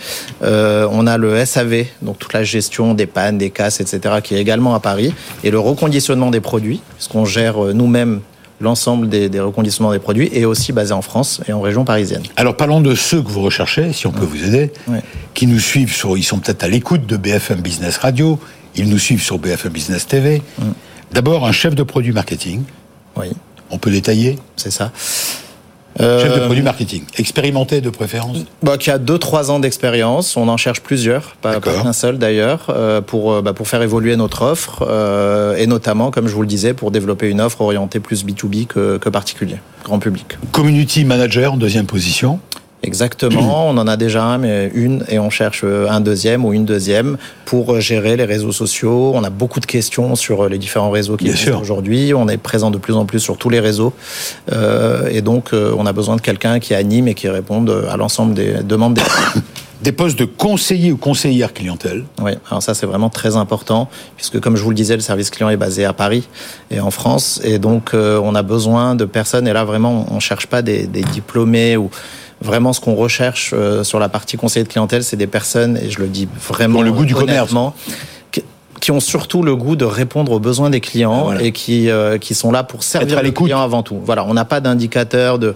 Euh, 0.42 0.88
on 0.90 1.06
a 1.06 1.18
le 1.18 1.44
SAV 1.44 1.84
donc 2.00 2.18
toute 2.18 2.32
la 2.32 2.44
gestion 2.44 2.94
des 2.94 3.06
pannes, 3.06 3.36
des 3.36 3.50
casses, 3.50 3.82
etc. 3.82 4.20
qui 4.24 4.36
est 4.36 4.40
également 4.40 4.74
à 4.74 4.80
Paris 4.80 5.12
et 5.44 5.50
le 5.50 5.58
reconditionnement 5.58 6.30
des 6.30 6.40
produits 6.40 6.80
puisqu'on 6.96 7.26
gère 7.26 7.62
euh, 7.62 7.72
nous-mêmes 7.74 8.22
l'ensemble 8.60 9.08
des, 9.08 9.28
des, 9.28 9.40
reconditionnements 9.40 9.92
des 9.92 9.98
produits 9.98 10.28
est 10.32 10.44
aussi 10.44 10.72
basé 10.72 10.92
en 10.92 11.02
France 11.02 11.40
et 11.48 11.52
en 11.52 11.60
région 11.60 11.84
parisienne. 11.84 12.22
Alors 12.36 12.56
parlons 12.56 12.80
de 12.80 12.94
ceux 12.94 13.22
que 13.22 13.28
vous 13.28 13.42
recherchez, 13.42 13.92
si 13.92 14.06
on 14.06 14.12
peut 14.12 14.24
vous 14.24 14.44
aider, 14.44 14.72
qui 15.34 15.46
nous 15.46 15.58
suivent 15.58 15.92
sur, 15.92 16.16
ils 16.16 16.22
sont 16.22 16.38
peut-être 16.38 16.62
à 16.62 16.68
l'écoute 16.68 17.06
de 17.06 17.16
BFM 17.16 17.60
Business 17.60 17.96
Radio, 17.98 18.38
ils 18.76 18.88
nous 18.88 18.98
suivent 18.98 19.22
sur 19.22 19.38
BFM 19.38 19.72
Business 19.72 20.06
TV. 20.06 20.42
Mm. 20.58 20.64
D'abord 21.12 21.46
un 21.46 21.52
chef 21.52 21.74
de 21.74 21.82
produit 21.82 22.12
marketing. 22.12 22.62
Oui. 23.16 23.26
On 23.70 23.78
peut 23.78 23.90
détailler 23.90 24.38
C'est 24.56 24.70
ça. 24.70 24.92
Chef 26.00 26.34
de 26.34 26.44
produit 26.44 26.62
marketing, 26.62 27.02
expérimenté 27.16 27.80
de 27.80 27.90
préférence. 27.90 28.38
Bah, 28.62 28.78
Qui 28.78 28.90
a 28.90 28.98
2-3 28.98 29.50
ans 29.50 29.60
d'expérience, 29.60 30.36
on 30.36 30.48
en 30.48 30.56
cherche 30.56 30.80
plusieurs, 30.80 31.36
pas, 31.42 31.60
pas 31.60 31.72
qu'un 31.82 31.92
seul 31.92 32.18
d'ailleurs, 32.18 32.66
euh, 32.70 33.00
pour, 33.00 33.42
bah, 33.42 33.52
pour 33.52 33.68
faire 33.68 33.82
évoluer 33.82 34.16
notre 34.16 34.42
offre, 34.42 34.86
euh, 34.88 35.56
et 35.56 35.66
notamment, 35.66 36.10
comme 36.10 36.28
je 36.28 36.34
vous 36.34 36.42
le 36.42 36.48
disais, 36.48 36.74
pour 36.74 36.90
développer 36.90 37.28
une 37.28 37.40
offre 37.40 37.60
orientée 37.60 38.00
plus 38.00 38.24
B2B 38.24 38.66
que, 38.66 38.98
que 38.98 39.08
particulier, 39.08 39.56
grand 39.84 39.98
public. 39.98 40.38
Community 40.52 41.04
manager 41.04 41.52
en 41.52 41.56
deuxième 41.56 41.86
position 41.86 42.40
Exactement, 42.82 43.68
on 43.68 43.76
en 43.76 43.86
a 43.86 43.98
déjà 43.98 44.24
un, 44.24 44.38
mais 44.38 44.70
une, 44.74 45.04
et 45.08 45.18
on 45.18 45.28
cherche 45.28 45.64
un 45.64 46.00
deuxième 46.00 46.46
ou 46.46 46.54
une 46.54 46.64
deuxième 46.64 47.18
pour 47.44 47.78
gérer 47.78 48.16
les 48.16 48.24
réseaux 48.24 48.52
sociaux. 48.52 49.12
On 49.14 49.22
a 49.22 49.28
beaucoup 49.28 49.60
de 49.60 49.66
questions 49.66 50.16
sur 50.16 50.48
les 50.48 50.56
différents 50.56 50.90
réseaux 50.90 51.18
qui 51.18 51.28
existent 51.28 51.60
aujourd'hui. 51.60 52.14
On 52.14 52.26
est 52.28 52.38
présent 52.38 52.70
de 52.70 52.78
plus 52.78 52.94
en 52.94 53.04
plus 53.04 53.20
sur 53.20 53.36
tous 53.36 53.50
les 53.50 53.60
réseaux, 53.60 53.92
euh, 54.52 55.08
et 55.10 55.20
donc 55.20 55.52
euh, 55.52 55.74
on 55.76 55.84
a 55.84 55.92
besoin 55.92 56.16
de 56.16 56.22
quelqu'un 56.22 56.58
qui 56.58 56.74
anime 56.74 57.08
et 57.08 57.14
qui 57.14 57.28
réponde 57.28 57.84
à 57.90 57.98
l'ensemble 57.98 58.32
des 58.32 58.62
demandes 58.62 58.94
des 58.94 59.02
des 59.82 59.92
postes 59.92 60.18
de 60.18 60.24
conseiller 60.24 60.92
ou 60.92 60.96
conseillère 60.96 61.54
clientèle. 61.54 62.04
Oui, 62.20 62.32
alors 62.50 62.62
ça 62.62 62.74
c'est 62.74 62.86
vraiment 62.86 63.08
très 63.08 63.36
important 63.36 63.88
puisque 64.16 64.40
comme 64.40 64.56
je 64.56 64.62
vous 64.62 64.70
le 64.70 64.76
disais, 64.76 64.94
le 64.94 65.00
service 65.00 65.30
client 65.30 65.48
est 65.48 65.56
basé 65.56 65.84
à 65.84 65.92
Paris 65.92 66.28
et 66.70 66.80
en 66.80 66.90
France 66.90 67.40
et 67.44 67.58
donc 67.58 67.94
euh, 67.94 68.20
on 68.22 68.34
a 68.34 68.42
besoin 68.42 68.94
de 68.94 69.04
personnes 69.04 69.48
et 69.48 69.52
là 69.52 69.64
vraiment 69.64 70.06
on 70.10 70.20
cherche 70.20 70.46
pas 70.46 70.62
des, 70.62 70.86
des 70.86 71.02
diplômés 71.02 71.76
ou 71.76 71.90
vraiment 72.40 72.72
ce 72.72 72.80
qu'on 72.80 72.94
recherche 72.94 73.52
euh, 73.52 73.84
sur 73.84 73.98
la 73.98 74.08
partie 74.08 74.36
conseiller 74.36 74.64
de 74.64 74.68
clientèle, 74.68 75.04
c'est 75.04 75.16
des 75.16 75.26
personnes 75.26 75.76
et 75.76 75.90
je 75.90 75.98
le 75.98 76.08
dis 76.08 76.28
vraiment 76.48 76.78
Dans 76.78 76.84
le 76.84 76.92
goût 76.92 77.04
du 77.04 77.14
qui 78.80 78.90
ont 78.90 79.00
surtout 79.00 79.42
le 79.42 79.54
goût 79.54 79.76
de 79.76 79.84
répondre 79.84 80.32
aux 80.32 80.40
besoins 80.40 80.70
des 80.70 80.80
clients 80.80 81.24
voilà. 81.24 81.42
et 81.42 81.52
qui 81.52 81.90
euh, 81.90 82.18
qui 82.18 82.34
sont 82.34 82.50
là 82.50 82.62
pour 82.62 82.82
servir 82.82 83.18
à 83.18 83.20
le 83.20 83.28
l'écoute. 83.28 83.46
client 83.46 83.60
avant 83.60 83.82
tout. 83.82 84.00
Voilà, 84.02 84.24
on 84.24 84.34
n'a 84.34 84.46
pas 84.46 84.60
d'indicateur 84.60 85.38
de 85.38 85.54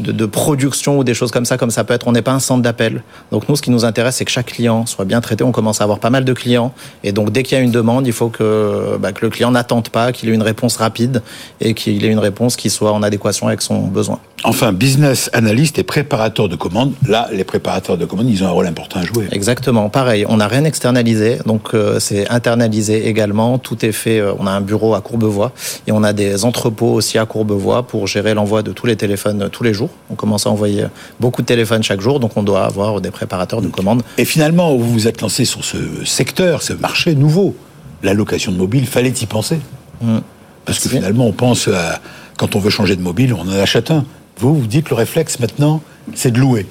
de, 0.00 0.10
de, 0.10 0.26
production 0.26 0.98
ou 0.98 1.04
des 1.04 1.14
choses 1.14 1.30
comme 1.30 1.44
ça, 1.44 1.56
comme 1.56 1.70
ça 1.70 1.84
peut 1.84 1.94
être. 1.94 2.08
On 2.08 2.12
n'est 2.12 2.22
pas 2.22 2.32
un 2.32 2.40
centre 2.40 2.62
d'appel. 2.62 3.04
Donc 3.30 3.48
nous, 3.48 3.54
ce 3.54 3.62
qui 3.62 3.70
nous 3.70 3.84
intéresse, 3.84 4.16
c'est 4.16 4.24
que 4.24 4.30
chaque 4.32 4.46
client 4.46 4.86
soit 4.86 5.04
bien 5.04 5.20
traité. 5.20 5.44
On 5.44 5.52
commence 5.52 5.80
à 5.80 5.84
avoir 5.84 6.00
pas 6.00 6.10
mal 6.10 6.24
de 6.24 6.32
clients. 6.32 6.72
Et 7.04 7.12
donc 7.12 7.30
dès 7.30 7.44
qu'il 7.44 7.56
y 7.56 7.60
a 7.60 7.62
une 7.62 7.70
demande, 7.70 8.04
il 8.04 8.12
faut 8.12 8.28
que, 8.28 8.96
bah, 8.98 9.12
que 9.12 9.24
le 9.24 9.30
client 9.30 9.52
n'attende 9.52 9.90
pas, 9.90 10.10
qu'il 10.10 10.28
ait 10.30 10.34
une 10.34 10.42
réponse 10.42 10.76
rapide 10.76 11.22
et 11.60 11.74
qu'il 11.74 12.04
ait 12.04 12.10
une 12.10 12.18
réponse 12.18 12.56
qui 12.56 12.70
soit 12.70 12.92
en 12.92 13.02
adéquation 13.02 13.46
avec 13.46 13.62
son 13.62 13.82
besoin. 13.82 14.18
Enfin, 14.46 14.74
business 14.74 15.30
analyst 15.32 15.78
et 15.78 15.84
préparateur 15.84 16.50
de 16.50 16.56
commandes. 16.56 16.92
Là, 17.08 17.28
les 17.32 17.44
préparateurs 17.44 17.96
de 17.96 18.04
commandes, 18.04 18.28
ils 18.28 18.44
ont 18.44 18.46
un 18.46 18.50
rôle 18.50 18.66
important 18.66 19.00
à 19.00 19.02
jouer. 19.02 19.26
Exactement. 19.32 19.88
Pareil, 19.88 20.26
on 20.28 20.36
n'a 20.36 20.48
rien 20.48 20.64
externalisé. 20.64 21.38
Donc 21.46 21.72
euh, 21.72 21.98
c'est 21.98 22.28
internalisé 22.28 23.08
également. 23.08 23.56
Tout 23.58 23.86
est 23.86 23.92
fait. 23.92 24.20
Euh, 24.20 24.34
on 24.38 24.46
a 24.46 24.50
un 24.50 24.60
bureau 24.60 24.94
à 24.94 25.00
Courbevoie 25.00 25.52
et 25.86 25.92
on 25.92 26.02
a 26.02 26.12
des 26.12 26.44
entrepôts 26.44 26.92
aussi 26.92 27.16
à 27.16 27.24
Courbevoie 27.24 27.86
pour 27.86 28.06
gérer 28.06 28.34
l'envoi 28.34 28.62
de 28.62 28.72
tous 28.72 28.84
les 28.84 28.96
téléphones 28.96 29.44
euh, 29.44 29.48
tous 29.48 29.64
les 29.64 29.72
jours. 29.72 29.88
On 30.10 30.14
commence 30.14 30.46
à 30.46 30.50
envoyer 30.50 30.84
beaucoup 31.20 31.40
de 31.40 31.46
téléphones 31.46 31.82
chaque 31.82 32.02
jour, 32.02 32.20
donc 32.20 32.36
on 32.36 32.42
doit 32.42 32.66
avoir 32.66 33.00
des 33.00 33.10
préparateurs 33.10 33.62
de 33.62 33.68
commandes. 33.68 34.02
Et 34.18 34.26
finalement, 34.26 34.76
vous 34.76 34.92
vous 34.92 35.08
êtes 35.08 35.22
lancé 35.22 35.46
sur 35.46 35.64
ce 35.64 35.78
secteur, 36.04 36.60
ce 36.60 36.74
marché 36.74 37.14
nouveau, 37.14 37.56
la 38.02 38.12
location 38.12 38.52
de 38.52 38.58
mobile, 38.58 38.86
fallait 38.86 39.08
y 39.08 39.26
penser. 39.26 39.58
Mmh. 40.02 40.18
Parce 40.66 40.80
que 40.80 40.90
finalement, 40.90 41.26
on 41.26 41.32
pense 41.32 41.68
à, 41.68 42.00
quand 42.36 42.56
on 42.56 42.58
veut 42.58 42.70
changer 42.70 42.94
de 42.94 43.02
mobile, 43.02 43.32
on 43.32 43.40
en 43.40 43.58
achète 43.58 43.90
un. 43.90 44.04
Vous, 44.38 44.54
vous 44.54 44.66
dites 44.66 44.90
le 44.90 44.96
réflexe 44.96 45.38
maintenant, 45.38 45.82
c'est 46.14 46.30
de 46.30 46.38
louer. 46.38 46.66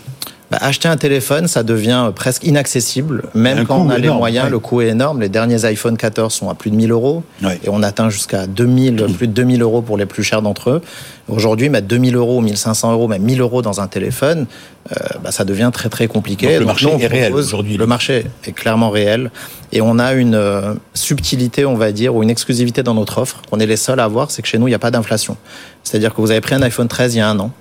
Bah, 0.51 0.58
acheter 0.62 0.88
un 0.88 0.97
téléphone, 0.97 1.47
ça 1.47 1.63
devient 1.63 2.12
presque 2.15 2.43
inaccessible, 2.43 3.23
même 3.34 3.65
quand 3.65 3.77
on 3.77 3.89
a 3.89 3.97
les 3.97 4.10
moyens. 4.10 4.49
Le 4.49 4.60
coût 4.60 4.82
est 4.82 4.89
énorme. 4.89 5.21
Les 5.21 5.29
derniers 5.29 5.65
iPhone 5.65 5.97
14 5.97 6.34
sont 6.34 6.49
à 6.49 6.53
plus 6.53 6.69
de 6.69 6.75
1000 6.75 6.91
euros 6.91 7.23
et 7.41 7.69
on 7.69 7.82
atteint 7.82 8.10
jusqu'à 8.10 8.45
2000, 8.45 9.08
plus 9.17 9.27
de 9.27 9.34
2000 9.34 9.62
euros 9.62 9.82
pour 9.82 9.97
les 9.97 10.06
plus 10.06 10.23
chers 10.23 10.41
d'entre 10.41 10.69
eux. 10.69 10.82
Aujourd'hui, 11.29 11.69
mettre 11.69 11.88
2000 11.88 12.15
euros, 12.15 12.41
1500 12.41 12.91
euros, 12.91 13.08
même 13.08 13.23
1000 13.23 13.39
euros 13.39 13.62
dans 13.62 13.79
un 13.79 13.88
téléphone, 13.88 14.45
euh, 14.91 14.95
bah, 15.23 15.32
ça 15.32 15.45
devient 15.45 15.71
très 15.73 15.89
très 15.89 16.08
compliqué. 16.08 16.60
le 16.60 16.65
marché 16.65 16.89
est 16.99 17.08
réel 17.08 17.34
aujourd'hui. 17.34 17.77
Le 17.77 17.88
marché 17.88 18.25
est 18.45 18.51
clairement 18.51 18.89
réel 18.89 19.32
et 19.71 19.82
on 19.82 19.97
a 19.99 20.13
une 20.13 20.36
euh, 20.36 20.73
subtilité, 20.93 21.65
on 21.65 21.75
va 21.75 21.91
dire, 21.91 22.13
ou 22.13 22.21
une 22.21 22.29
exclusivité 22.29 22.84
dans 22.84 22.93
notre 22.93 23.19
offre. 23.19 23.41
On 23.51 23.60
est 23.60 23.65
les 23.65 23.77
seuls 23.77 23.99
à 23.99 24.03
avoir, 24.03 24.29
c'est 24.29 24.41
que 24.41 24.47
chez 24.47 24.58
nous, 24.58 24.67
il 24.67 24.71
n'y 24.71 24.75
a 24.75 24.79
pas 24.79 24.91
d'inflation. 24.91 25.38
C'est-à-dire 25.84 26.13
que 26.13 26.21
vous 26.21 26.32
avez 26.32 26.41
pris 26.41 26.56
un 26.56 26.62
iPhone 26.62 26.88
13 26.88 27.15
il 27.15 27.19
y 27.19 27.21
a 27.21 27.29
un 27.29 27.39
an 27.39 27.51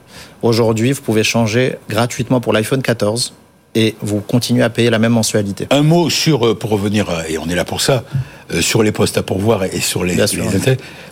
Aujourd'hui, 0.42 0.92
vous 0.92 1.03
pouvez 1.03 1.25
changer 1.25 1.77
gratuitement 1.88 2.40
pour 2.40 2.53
l'iPhone 2.53 2.83
14 2.83 3.35
et 3.75 3.94
vous 4.03 4.20
continuez 4.20 4.62
à 4.62 4.70
payer 4.70 4.90
la 4.90 4.98
même 4.98 5.12
mensualité. 5.12 5.66
Un 5.70 5.83
mot 5.83 6.11
sur, 6.11 6.46
euh, 6.46 6.55
pour 6.55 6.70
revenir, 6.70 7.09
euh, 7.09 7.22
et 7.29 7.38
on 7.38 7.48
est 7.48 7.55
là 7.55 7.64
pour 7.64 7.81
ça, 7.81 8.05
euh, 8.53 8.61
sur 8.61 8.83
les 8.83 8.92
postes 8.92 9.16
à 9.16 9.22
pourvoir 9.22 9.64
et 9.64 9.81
sur 9.81 10.05
les, 10.05 10.14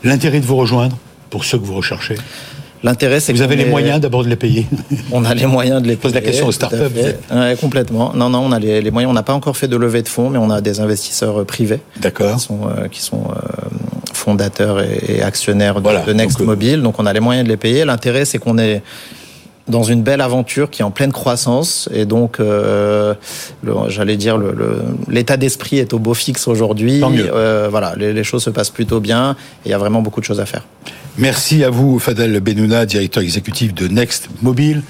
L'intérêt 0.04 0.40
de 0.40 0.46
vous 0.46 0.56
rejoindre 0.56 0.98
pour 1.30 1.44
ceux 1.44 1.58
que 1.58 1.64
vous 1.64 1.74
recherchez? 1.74 2.16
L'intérêt, 2.82 3.20
c'est 3.20 3.32
que 3.32 3.38
vous 3.38 3.42
avez 3.42 3.56
les 3.56 3.66
moyens 3.66 4.00
d'abord 4.00 4.24
de 4.24 4.28
les 4.28 4.36
payer. 4.36 4.66
On 5.12 5.24
a 5.24 5.34
les 5.34 5.46
moyens 5.46 5.82
de 5.82 5.86
les 5.86 5.96
payer. 5.96 6.02
Pose 6.02 6.14
la 6.14 6.22
question 6.22 6.46
aux 6.46 6.52
startups. 6.52 6.76
Ouais, 7.30 7.56
complètement. 7.60 8.12
Non, 8.14 8.30
non, 8.30 8.40
on 8.40 8.52
a 8.52 8.58
les, 8.58 8.90
moyens. 8.90 9.10
On 9.10 9.14
n'a 9.14 9.22
pas 9.22 9.34
encore 9.34 9.56
fait 9.56 9.68
de 9.68 9.76
levée 9.76 10.02
de 10.02 10.08
fonds, 10.08 10.30
mais 10.30 10.38
on 10.38 10.50
a 10.50 10.60
des 10.60 10.80
investisseurs 10.80 11.44
privés. 11.44 11.80
D'accord. 12.00 12.36
Qui 12.36 12.40
sont, 12.40 12.60
qui 12.90 13.02
sont 13.02 13.24
fondateurs 14.12 14.80
et, 14.80 15.22
actionnaires 15.22 15.80
de, 15.80 16.12
Next 16.12 16.40
Mobile. 16.40 16.82
Donc, 16.82 16.98
on 16.98 17.06
a 17.06 17.12
les 17.12 17.20
moyens 17.20 17.44
de 17.44 17.50
les 17.50 17.56
payer. 17.56 17.84
L'intérêt, 17.84 18.24
c'est 18.24 18.38
qu'on 18.38 18.58
est 18.58 18.82
dans 19.70 19.82
une 19.82 20.02
belle 20.02 20.20
aventure 20.20 20.68
qui 20.68 20.82
est 20.82 20.84
en 20.84 20.90
pleine 20.90 21.12
croissance 21.12 21.88
et 21.92 22.04
donc 22.04 22.40
euh, 22.40 23.14
j'allais 23.88 24.16
dire 24.16 24.38
l'état 25.08 25.36
d'esprit 25.36 25.78
est 25.78 25.94
au 25.94 25.98
beau 25.98 26.14
fixe 26.14 26.48
aujourd'hui. 26.48 27.00
Euh, 27.02 27.68
voilà, 27.70 27.94
les, 27.96 28.24
choses 28.24 28.42
se 28.42 28.50
passent 28.50 28.70
plutôt 28.70 29.00
bien 29.00 29.36
et 29.64 29.68
il 29.68 29.70
y 29.70 29.74
a 29.74 29.78
vraiment 29.78 30.02
beaucoup 30.02 30.20
de 30.20 30.24
choses 30.24 30.40
à 30.40 30.46
faire. 30.46 30.66
Merci 31.20 31.64
à 31.64 31.68
vous, 31.70 31.98
Fadel 31.98 32.40
Benouna, 32.40 32.86
directeur 32.86 33.22
exécutif 33.22 33.74
de 33.74 33.88
Next 33.88 34.30
Mobile. 34.40 34.82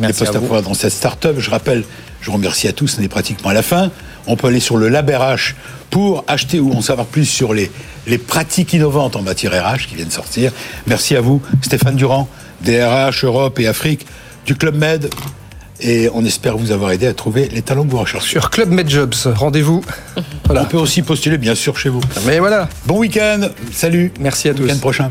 Merci 0.00 0.26
à 0.26 0.32
vous. 0.32 0.60
dans 0.60 0.74
cette 0.74 0.90
start-up. 0.90 1.36
Je 1.38 1.48
rappelle, 1.48 1.84
je 2.20 2.26
vous 2.26 2.32
remercie 2.32 2.66
à 2.66 2.72
tous, 2.72 2.96
on 2.98 3.02
est 3.04 3.08
pratiquement 3.08 3.50
à 3.50 3.54
la 3.54 3.62
fin. 3.62 3.92
On 4.26 4.34
peut 4.34 4.48
aller 4.48 4.58
sur 4.58 4.78
le 4.78 4.88
Lab 4.88 5.08
RH 5.08 5.54
pour 5.90 6.24
acheter 6.26 6.58
ou 6.58 6.72
en 6.72 6.82
savoir 6.82 7.06
plus 7.06 7.24
sur 7.24 7.54
les, 7.54 7.70
les 8.08 8.18
pratiques 8.18 8.72
innovantes 8.72 9.14
en 9.14 9.22
matière 9.22 9.52
RH 9.52 9.86
qui 9.86 9.94
viennent 9.94 10.10
sortir. 10.10 10.50
Merci 10.88 11.14
à 11.14 11.20
vous, 11.20 11.40
Stéphane 11.62 11.94
Durand, 11.94 12.28
DRH 12.64 13.24
Europe 13.24 13.60
et 13.60 13.68
Afrique 13.68 14.06
du 14.44 14.56
Club 14.56 14.74
Med. 14.74 15.08
Et 15.78 16.08
on 16.12 16.24
espère 16.24 16.56
vous 16.56 16.72
avoir 16.72 16.90
aidé 16.90 17.06
à 17.06 17.14
trouver 17.14 17.48
les 17.52 17.62
talents 17.62 17.84
que 17.84 17.90
vous 17.92 17.98
recherchez. 17.98 18.30
Sur 18.30 18.50
Club 18.50 18.70
Med 18.72 18.90
Jobs, 18.90 19.14
rendez-vous. 19.26 19.84
Voilà. 20.46 20.62
On 20.62 20.64
peut 20.64 20.78
aussi 20.78 21.02
postuler, 21.02 21.38
bien 21.38 21.54
sûr, 21.54 21.78
chez 21.78 21.90
vous. 21.90 22.00
Mais 22.26 22.40
voilà. 22.40 22.68
Bon 22.86 22.98
week-end. 22.98 23.42
Salut. 23.72 24.10
Merci 24.18 24.48
à 24.48 24.54
tous. 24.54 24.62
Week-end 24.64 24.78
prochain. 24.78 25.10